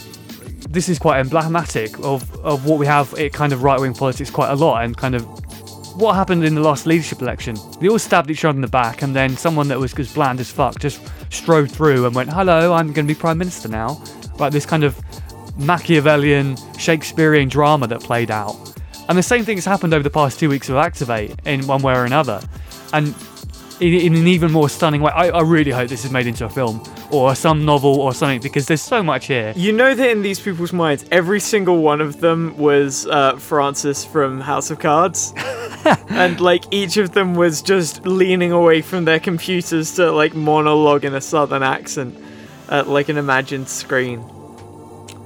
[0.70, 4.30] this is quite emblematic of, of what we have it kind of right wing politics
[4.30, 5.24] quite a lot and kind of
[6.00, 7.56] what happened in the last leadership election.
[7.80, 10.38] They all stabbed each other in the back and then someone that was as bland
[10.38, 14.00] as fuck just strode through and went, Hello, I'm gonna be Prime Minister now.
[14.38, 14.96] Like this kind of
[15.58, 18.56] Machiavellian Shakespearean drama that played out.
[19.08, 21.82] And the same thing has happened over the past two weeks with Activate in one
[21.82, 22.40] way or another.
[22.92, 23.14] And
[23.80, 25.10] in, in an even more stunning way.
[25.12, 28.40] I, I really hope this is made into a film or some novel or something
[28.40, 29.52] because there's so much here.
[29.56, 34.04] You know that in these people's minds, every single one of them was uh, Francis
[34.04, 35.32] from House of Cards.
[36.10, 41.04] and like each of them was just leaning away from their computers to like monologue
[41.04, 42.16] in a southern accent
[42.68, 44.24] at like an imagined screen.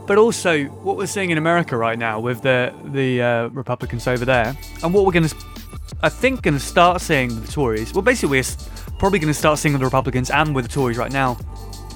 [0.06, 4.24] But also, what we're seeing in America right now with the the uh, Republicans over
[4.24, 5.36] there, and what we're going to,
[6.02, 7.94] I think, going to start seeing the Tories.
[7.94, 8.44] Well, basically, we're
[8.98, 11.38] probably going to start seeing the Republicans and with the Tories right now.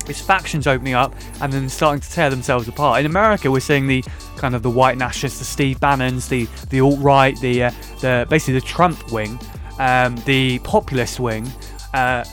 [0.08, 3.00] It's factions opening up and then starting to tear themselves apart.
[3.00, 4.02] In America, we're seeing the
[4.36, 7.70] kind of the white nationalists, the Steve Bannons, the the alt right, the uh,
[8.00, 9.38] the basically the Trump wing,
[9.78, 11.46] um, the populist wing,
[11.92, 12.24] uh,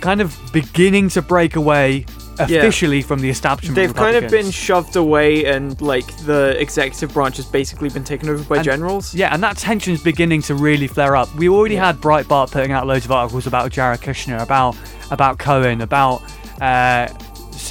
[0.00, 2.06] kind of beginning to break away
[2.44, 3.76] officially from the establishment.
[3.76, 8.28] They've kind of been shoved away, and like the executive branch has basically been taken
[8.28, 9.14] over by And- generals.
[9.14, 11.34] Yeah, and that tension's beginning to really flare up.
[11.36, 14.76] We already had Breitbart putting out loads of articles about Jared Kushner, about
[15.10, 16.22] about Cohen, about
[16.60, 17.08] uh,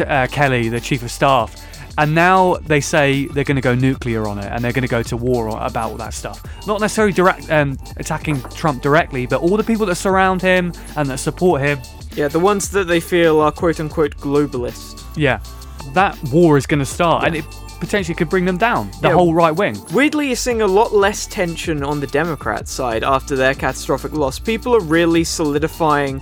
[0.05, 1.55] uh, Kelly, the chief of staff,
[1.97, 4.88] and now they say they're going to go nuclear on it and they're going to
[4.89, 6.41] go to war on, about all that stuff.
[6.65, 11.09] Not necessarily direct um, attacking Trump directly, but all the people that surround him and
[11.09, 11.80] that support him.
[12.20, 15.01] Yeah, the ones that they feel are quote unquote globalist.
[15.15, 15.39] Yeah,
[15.93, 17.45] that war is going to start, and it
[17.80, 18.91] potentially could bring them down.
[19.01, 19.13] The Yeah.
[19.13, 19.78] whole right wing.
[19.93, 24.38] Weirdly, you're seeing a lot less tension on the Democrats' side after their catastrophic loss.
[24.38, 26.22] People are really solidifying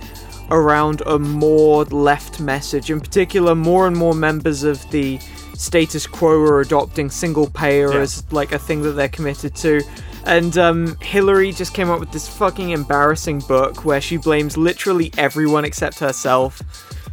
[0.52, 2.90] around a more left message.
[2.90, 5.18] In particular, more and more members of the
[5.54, 8.02] status quo are adopting single payer Yeah.
[8.02, 9.82] as like a thing that they're committed to.
[10.24, 15.10] And um, Hillary just came up with this fucking embarrassing book where she blames literally
[15.16, 16.62] everyone except herself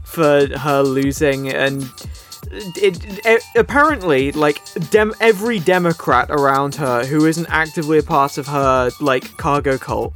[0.03, 1.49] for her losing.
[1.49, 1.89] And
[2.55, 8.47] it, it apparently like dem- every democrat around her who isn't actively a part of
[8.47, 10.13] her like cargo cult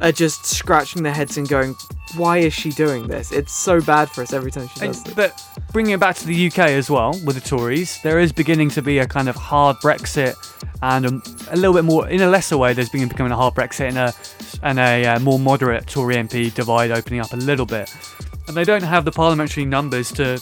[0.00, 1.74] are just scratching their heads and going
[2.16, 5.14] why is she doing this it's so bad for us every time she does it
[5.16, 5.40] but
[5.72, 8.82] bringing it back to the UK as well with the Tories, there is beginning to
[8.82, 10.36] be a kind of hard Brexit,
[10.82, 12.74] and a, a little bit more in a lesser way.
[12.74, 14.14] There's beginning becoming a hard Brexit and a
[14.62, 17.94] and a uh, more moderate Tory MP divide opening up a little bit,
[18.46, 20.40] and they don't have the parliamentary numbers to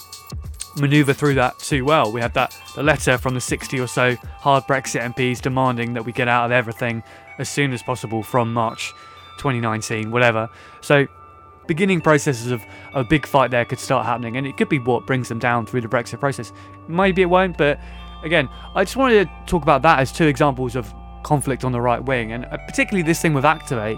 [0.77, 2.11] manoeuvre through that too well.
[2.11, 6.05] We had that the letter from the 60 or so hard Brexit MPs demanding that
[6.05, 7.03] we get out of everything
[7.37, 8.93] as soon as possible from March
[9.37, 10.49] 2019, whatever.
[10.81, 11.07] So
[11.67, 12.63] beginning processes of
[12.93, 15.65] a big fight there could start happening, and it could be what brings them down
[15.65, 16.51] through the Brexit process.
[16.87, 17.79] Maybe it won't, but
[18.23, 20.93] again, I just wanted to talk about that as two examples of
[21.23, 23.97] conflict on the right wing, and uh, particularly this thing with Activate.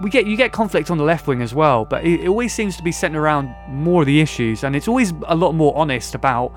[0.00, 2.54] We get you get conflict on the left wing as well, but it, it always
[2.54, 5.76] seems to be centered around more of the issues, and it's always a lot more
[5.76, 6.52] honest about,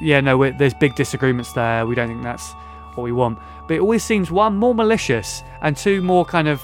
[0.00, 1.86] yeah, no, there's big disagreements there.
[1.86, 2.52] We don't think that's
[2.94, 6.62] what we want, but it always seems one more malicious and two more kind of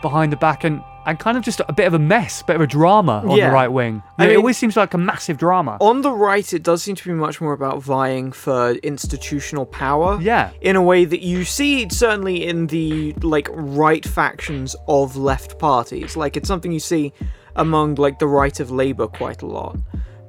[0.00, 2.62] behind the back and and kind of just a bit of a mess, bit of
[2.62, 3.48] a drama on Yeah.
[3.48, 4.02] the right wing.
[4.18, 5.78] I mean, it always seems like a massive drama.
[5.80, 10.18] On the right, it does seem to be much more about vying for institutional power.
[10.20, 10.50] Yeah.
[10.60, 16.16] In a way that you see certainly in the like right factions of left parties.
[16.16, 17.12] Like it's something you see
[17.54, 19.76] among like the right of Labour quite a lot.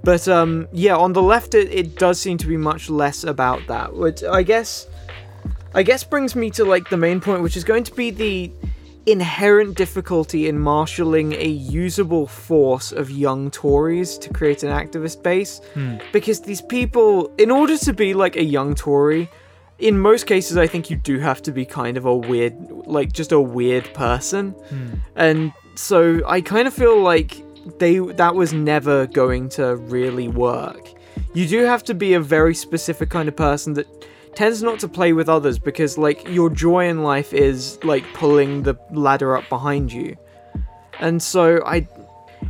[0.04, 3.62] But um yeah, on the left it, it does seem to be much less about
[3.68, 3.96] that.
[3.96, 4.88] Which I guess
[5.74, 8.52] I guess brings me to like the main point, which is going to be the
[9.08, 15.62] inherent difficulty in marshalling a usable force of young Tories to create an activist base.
[15.74, 15.96] Hmm.
[16.12, 19.30] Because these people, in order to be like a young Tory,
[19.80, 22.56] in most cases, I think you do have to be kind of a weird,
[22.86, 24.52] like just a weird person.
[24.52, 24.88] Hmm.
[25.16, 27.42] And so I kind of feel like
[27.80, 30.90] they that was never going to really work.
[31.34, 33.88] You do have to be a very specific kind of person that
[34.38, 38.62] tends not to play with others because like your joy in life is like pulling
[38.62, 40.16] the ladder up behind you.
[41.00, 41.88] And so I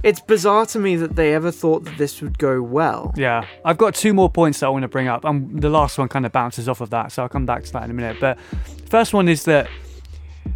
[0.03, 3.13] it's bizarre to me that they ever thought that this would go well.
[3.15, 5.23] Yeah, I've got two more points that I want to bring up.
[5.23, 7.71] and the last one kind of bounces off of that, so I'll come back to
[7.71, 8.17] that in a minute.
[8.19, 8.37] But
[8.89, 9.69] first one is that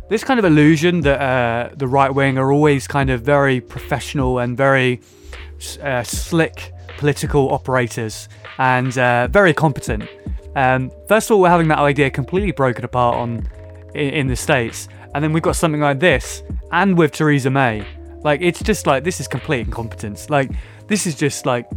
[0.09, 4.39] this kind of illusion that uh, the right wing are always kind of very professional
[4.39, 4.99] and very
[5.81, 8.27] uh, slick political operators
[8.57, 10.09] and uh, very competent.
[10.55, 13.47] Um, first of all, we're having that idea completely broken apart on
[13.93, 17.85] in, in the states, and then we've got something like this, and with Theresa May,
[18.23, 20.29] like it's just like this is complete incompetence.
[20.29, 20.51] Like
[20.87, 21.69] this is just like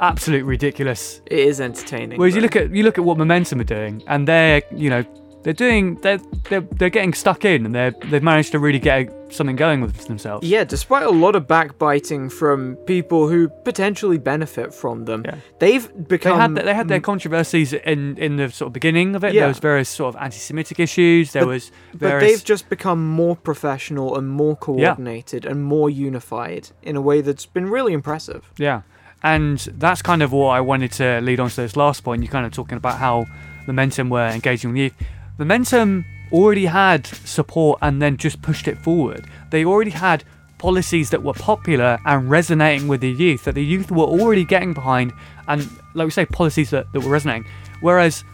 [0.00, 1.20] absolute ridiculous.
[1.26, 2.18] It is entertaining.
[2.18, 5.04] Whereas you look at you look at what Momentum are doing, and they're you know
[5.46, 6.18] they're doing they're
[6.50, 10.06] they're, they're getting stuck in, and they're they've managed to really get something going with
[10.08, 10.44] themselves.
[10.44, 15.36] Yeah, despite a lot of backbiting from people who potentially benefit from them, Yeah.
[15.60, 16.54] they've become.
[16.54, 19.34] They had they had their controversies in in the sort of beginning of it.
[19.34, 19.42] Yeah.
[19.42, 21.30] There was various sort of anti-Semitic issues.
[21.32, 26.70] There But- was But they've just become more professional and more coordinated and more unified
[26.82, 28.50] in a way that's been really impressive.
[28.58, 28.80] Yeah.
[29.22, 32.22] And that's kind of what I wanted to lead on to this last point.
[32.24, 33.26] You're kind of talking about how
[33.66, 34.94] Momentum were engaging with youth.
[35.38, 39.26] Momentum already had support and then just pushed it forward.
[39.50, 40.24] They already had
[40.58, 44.72] policies that were popular and resonating with the youth, that the youth were already getting
[44.72, 45.12] behind,
[45.48, 47.44] and like we say, policies that, that were resonating.
[47.82, 48.24] Whereas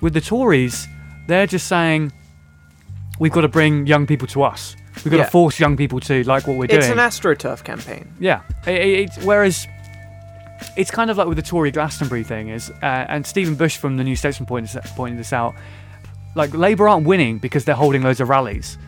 [0.00, 0.86] with the Tories,
[1.28, 2.12] they're just saying,
[3.20, 4.76] we've got to bring young people to us.
[4.96, 5.24] We've got Yeah.
[5.26, 6.82] to force young people to like what we're It's doing.
[6.82, 8.12] It's an astroturf campaign.
[8.18, 9.66] Yeah, it, it, it's whereas
[10.76, 13.96] it's kind of like with the Tory Glastonbury thing is, uh, and Stephen Bush from
[13.98, 15.54] the New Statesman pointed pointed this out.
[16.36, 18.78] Like Labour aren't winning because they're holding loads of rallies.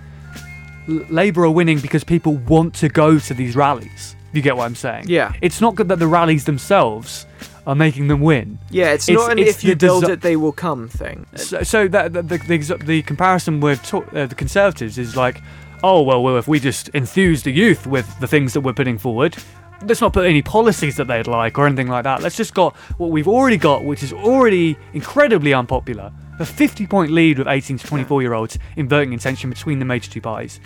[0.88, 4.14] L- Labour are winning because people want to go to these rallies.
[4.32, 5.05] You get what I'm saying?
[5.09, 5.32] Yeah.
[5.40, 7.26] It's not good that the rallies themselves
[7.66, 8.59] are making them win.
[8.70, 11.26] Yeah, it's, It's- not an it's if you build desi- it, they will come thing.
[11.36, 15.42] So, so that the, the, the, the comparison with to, uh, the Conservatives is like,
[15.82, 18.99] oh well, well, if we just enthuse the youth with the things that we're putting
[18.99, 19.36] forward,
[19.83, 22.22] let's not put any policies that they'd like or anything like that.
[22.22, 26.12] Let's just got what we've already got, which is already incredibly unpopular.
[26.41, 29.85] A 50 point lead with 18 to 24 year olds in voting intention between the
[29.85, 30.61] major two parties.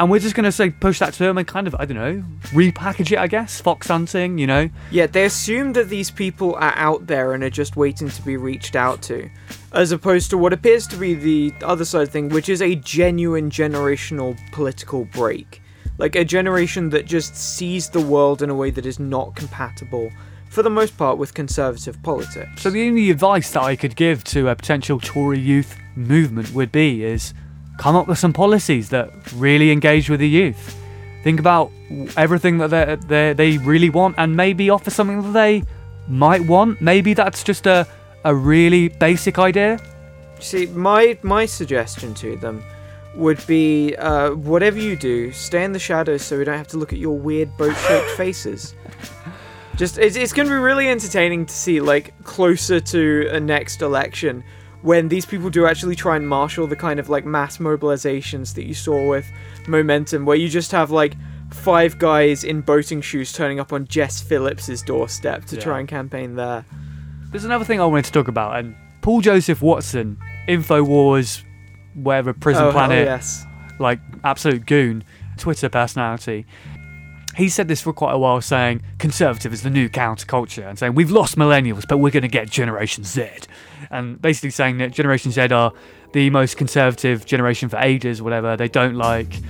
[0.00, 1.96] And we're just going to say push that to them and kind of, I don't
[1.96, 3.60] know, repackage it, I guess.
[3.60, 4.68] Fox hunting, you know.
[4.90, 8.36] Yeah, they assume that these people are out there and are just waiting to be
[8.36, 9.30] reached out to,
[9.72, 13.50] as opposed to what appears to be the other side thing, which is a genuine
[13.50, 15.62] generational political break.
[15.98, 20.10] Like a generation that just sees the world in a way that is not compatible,
[20.50, 22.62] for the most part, with conservative politics.
[22.62, 26.72] So the only advice that I could give to a potential Tory youth movement would
[26.72, 27.32] be is
[27.78, 30.76] come up with some policies that really engage with the youth.
[31.22, 31.70] Think about
[32.16, 35.62] everything that they they they really want, and maybe offer something that they
[36.08, 36.80] might want.
[36.80, 37.86] Maybe that's just a
[38.24, 39.78] a really basic idea.
[40.40, 42.62] See, my my suggestion to them
[43.16, 46.78] would be uh, whatever you do, stay in the shadows so we don't have to
[46.78, 48.74] look at your weird boat-shaped faces.
[49.76, 53.82] Just it's, it's going to be really entertaining to see like closer to a next
[53.82, 54.44] election
[54.82, 58.66] when these people do actually try and marshal the kind of like mass mobilizations that
[58.66, 59.26] you saw with
[59.66, 61.16] momentum where you just have like
[61.50, 65.62] five guys in boating shoes turning up on Jess Phillips's doorstep to Yeah.
[65.62, 66.64] try and campaign there.
[67.30, 71.42] There's another thing I wanted to talk about, and Paul Joseph Watson, Infowars,
[71.94, 73.44] whatever Prison oh, Planet, yes.
[73.78, 75.04] like absolute goon,
[75.36, 76.46] Twitter personality.
[77.36, 80.94] He said this for quite a while, saying conservative is the new counterculture, and saying
[80.94, 83.28] we've lost millennials, but we're going to get Generation Z,
[83.90, 85.72] and basically saying that Generation Z are
[86.12, 88.56] the most conservative generation for ages, whatever.
[88.56, 89.40] They don't like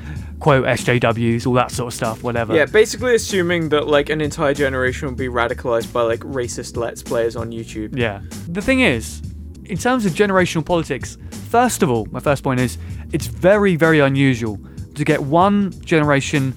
[0.41, 2.55] quote SJWs, all that sort of stuff, whatever.
[2.55, 7.03] Yeah, basically assuming that like an entire generation will be radicalized by like racist let's
[7.03, 7.97] players on YouTube.
[7.97, 8.23] Yeah.
[8.49, 9.23] The thing is,
[9.65, 11.19] in terms of generational politics,
[11.55, 12.79] first of all, my first point is
[13.13, 14.59] it's very, very unusual
[14.97, 16.53] to get one generation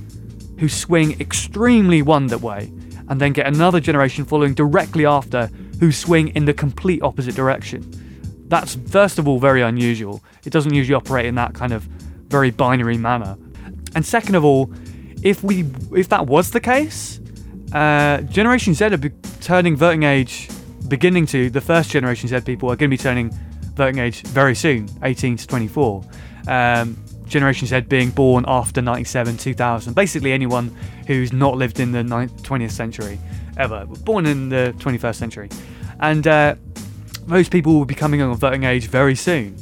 [0.57, 2.71] who swing extremely one that way,
[3.07, 7.79] and then get another generation following directly after who swing in the complete opposite direction.
[8.47, 10.23] That's first of all very unusual.
[10.45, 11.83] It doesn't usually operate in that kind of
[12.33, 13.37] very binary manner.
[13.93, 14.73] And second of all,
[15.21, 15.63] if we
[15.95, 17.19] if that was the case,
[17.71, 20.49] uh, Generation Z are be- turning voting age,
[20.87, 23.29] beginning to the first Generation Z people are going to be turning
[23.77, 26.03] voting age very soon, 18 to 24.
[26.47, 26.97] Um,
[27.27, 29.93] Generation Z being born after 97, 2000.
[29.93, 30.75] Basically, anyone
[31.07, 33.19] who's not lived in the 20th century
[33.57, 35.49] ever, born in the 21st century.
[35.99, 36.55] And uh,
[37.25, 39.55] most people will be coming on voting age very soon.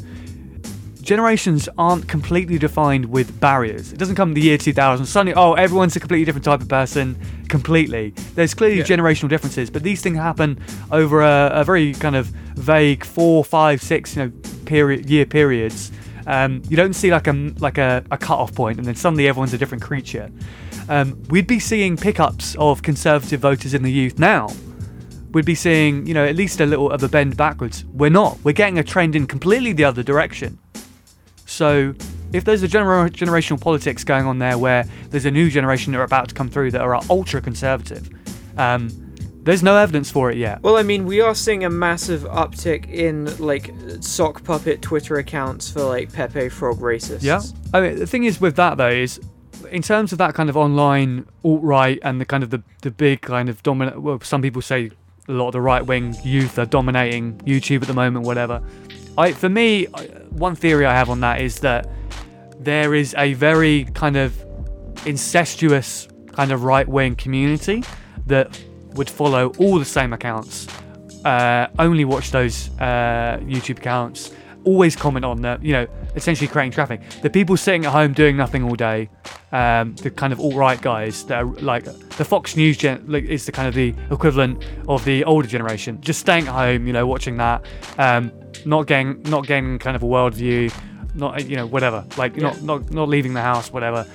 [1.05, 3.93] Generations aren't completely defined with barriers.
[3.93, 5.05] It doesn't come the year 2000.
[5.05, 7.15] Suddenly, oh, everyone's a completely different type of person.
[7.47, 8.09] Completely.
[8.33, 8.85] There's clearly Yeah.
[8.85, 10.57] generational differences, but these things happen
[10.91, 12.25] over a, a very kind of
[12.55, 14.31] vague four, five, six, you know,
[14.65, 15.91] period year periods.
[16.25, 19.53] Um, you don't see like a like a, a cut-off point, and then suddenly everyone's
[19.53, 20.31] a different creature.
[20.89, 24.49] Um, we'd be seeing pickups of conservative voters in the youth now
[25.33, 27.83] we'd be seeing, you know, at least a little of a bend backwards.
[27.91, 28.37] We're not.
[28.45, 30.57] We're getting a trend in completely the other direction.
[31.45, 31.93] So,
[32.33, 35.99] if there's a gener- generational politics going on there where there's a new generation that
[35.99, 38.09] are about to come through that are ultra conservative,
[38.57, 38.89] um,
[39.45, 40.61] there's no evidence for it yet.
[40.63, 43.71] Well, I mean, we are seeing a massive uptick in like
[44.01, 47.21] sock puppet Twitter accounts for like Pepe Frog racists.
[47.21, 47.41] Yeah.
[47.71, 49.19] I mean, the thing is with that though is,
[49.71, 52.89] in terms of that kind of online alt right and the kind of the the
[52.89, 54.01] big kind of dominant.
[54.01, 54.89] Well, some people say
[55.27, 58.25] a lot of the right wing youth are dominating YouTube at the moment.
[58.25, 58.63] Whatever.
[59.17, 59.85] I for me,
[60.29, 61.87] one theory I have on that is that
[62.59, 64.43] there is a very kind of
[65.05, 67.83] incestuous kind of right wing community
[68.27, 68.61] that
[68.95, 70.67] would follow all the same accounts,
[71.25, 74.31] uh, only watch those uh, YouTube accounts,
[74.63, 77.01] always comment on them, you know, essentially creating traffic.
[77.21, 79.09] The people sitting at home doing nothing all day,
[79.55, 83.23] um, the kind of alt right guys that are like the Fox News gen like,
[83.23, 86.91] is the kind of the equivalent of the older generation, just staying at home, you
[86.91, 87.65] know, watching that,
[87.97, 88.33] um,
[88.65, 90.73] not getting not getting kind of a worldview,
[91.13, 94.05] not you know whatever, like not not not leaving the house, whatever.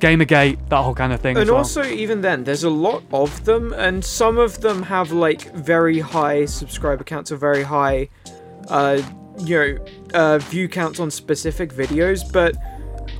[0.00, 1.36] Gamergate, that whole kind of thing.
[1.36, 1.58] as And well.
[1.58, 5.98] also, even then, there's a lot of them, and some of them have like very
[6.00, 8.08] high subscriber counts or very high,
[8.68, 9.02] uh,
[9.38, 9.78] you know,
[10.14, 12.20] uh, view counts on specific videos.
[12.32, 12.56] But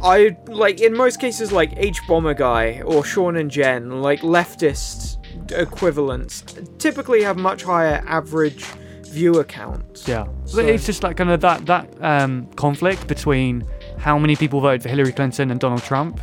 [0.03, 5.16] I like in most cases, like hbomberguy or Sean and Jen, like leftist
[5.53, 6.42] equivalents,
[6.78, 8.64] typically have much higher average
[9.11, 10.07] viewer counts.
[10.07, 13.64] Yeah, So- it's just like kind of that that um, conflict between
[13.99, 16.20] how many people voted for Hillary Clinton and Donald Trump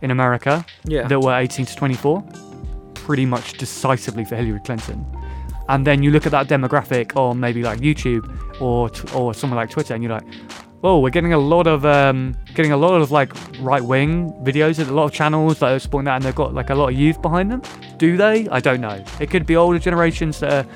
[0.00, 1.06] in America Yeah.
[1.08, 2.22] that were 18 to 24,
[2.94, 5.04] pretty much decisively for Hillary Clinton.
[5.68, 8.24] And then you look at that demographic on maybe like YouTube
[8.60, 10.24] or t- or somewhere like Twitter, and you're like,
[10.84, 14.78] oh, we're getting a lot of um, getting a lot of like right wing videos,
[14.78, 16.88] and a lot of channels that are supporting that, and they've got like a lot
[16.92, 17.62] of youth behind them.
[17.96, 18.48] Do they?
[18.48, 19.02] I don't know.
[19.20, 20.70] It could be older generations that are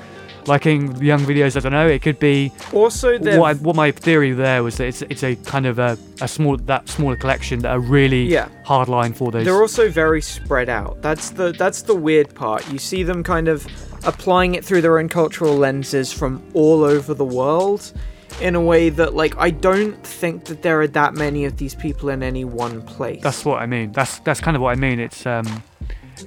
[0.45, 1.55] liking young videos.
[1.55, 1.87] I don't know.
[1.87, 5.35] It could be Also, what, I, what my theory there was that it's it's a
[5.37, 8.49] kind of a, a small that smaller collection that are really Yeah.
[8.65, 9.45] hardline for those.
[9.45, 11.01] They're also very spread out.
[11.01, 12.69] That's the that's the weird part.
[12.69, 13.65] You see them kind of
[14.03, 17.93] applying it through their own cultural lenses from all over the world
[18.41, 21.75] in a way that like I don't think that there are that many of these
[21.75, 23.21] people in any one place.
[23.21, 23.91] That's what I mean.
[23.91, 24.99] That's that's kind of what I mean.
[24.99, 25.63] It's um,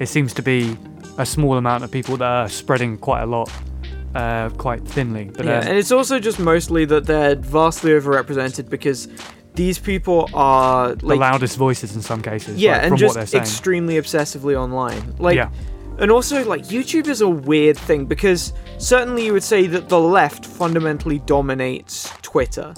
[0.00, 0.76] it seems to be
[1.18, 3.50] a small amount of people that are spreading quite a lot,
[4.14, 5.30] uh, quite thinly.
[5.34, 9.08] But yeah, um, and it's also just mostly that they're vastly overrepresented because
[9.54, 12.58] these people are the like loudest voices in some cases.
[12.58, 13.42] yeah, like, and from just what they're saying.
[13.42, 15.16] extremely obsessively online.
[15.18, 15.50] Like, Yeah.
[15.98, 19.98] And also like YouTube is a weird thing because certainly you would say that the
[19.98, 22.74] left fundamentally dominates Twitter.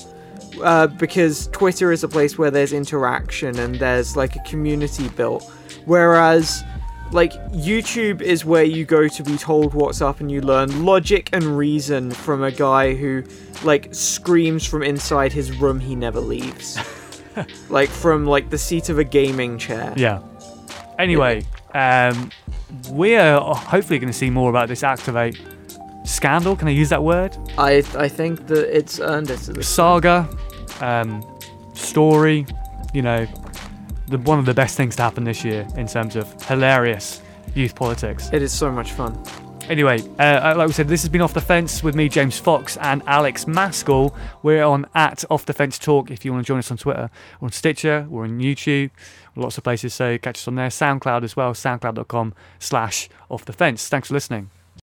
[0.63, 5.45] Uh, because Twitter is a place where there's interaction and there's like a community built,
[5.85, 6.65] whereas
[7.13, 11.31] like YouTube is where you go to be told what's up and you learn logic
[11.33, 13.23] and reason from a guy who
[13.63, 16.79] like screams from inside his room he never leaves.
[17.69, 19.95] like from like the seat of a gaming chair.
[19.97, 20.21] Yeah.
[20.99, 21.45] Anyway,
[21.75, 22.31] um,
[22.91, 25.41] we're hopefully going to see more about this Activate
[26.05, 26.57] scandal.
[26.57, 27.37] Can I use that word?
[27.59, 29.65] I I think that it's earned it.
[29.65, 30.29] saga,
[30.81, 31.25] um,
[31.75, 32.47] story,
[32.93, 33.27] you know,
[34.09, 37.23] the, one of the best things to happen this year in terms of hilarious
[37.55, 38.31] youth politics.
[38.33, 39.23] It is so much fun.
[39.69, 42.79] Anyway, uh, like we said, this has been Off the Fence with me, James Fox,
[42.79, 44.15] and Alex Maskill.
[44.43, 47.11] We're on at Off the Fence Talk if you want to join us on Twitter.
[47.39, 48.91] We're on Stitcher, we're on YouTube,
[49.43, 50.69] lots of places, so catch us on there.
[50.69, 53.89] SoundCloud as well, soundcloud.com slash Off the Fence.
[53.89, 54.51] Thanks for listening.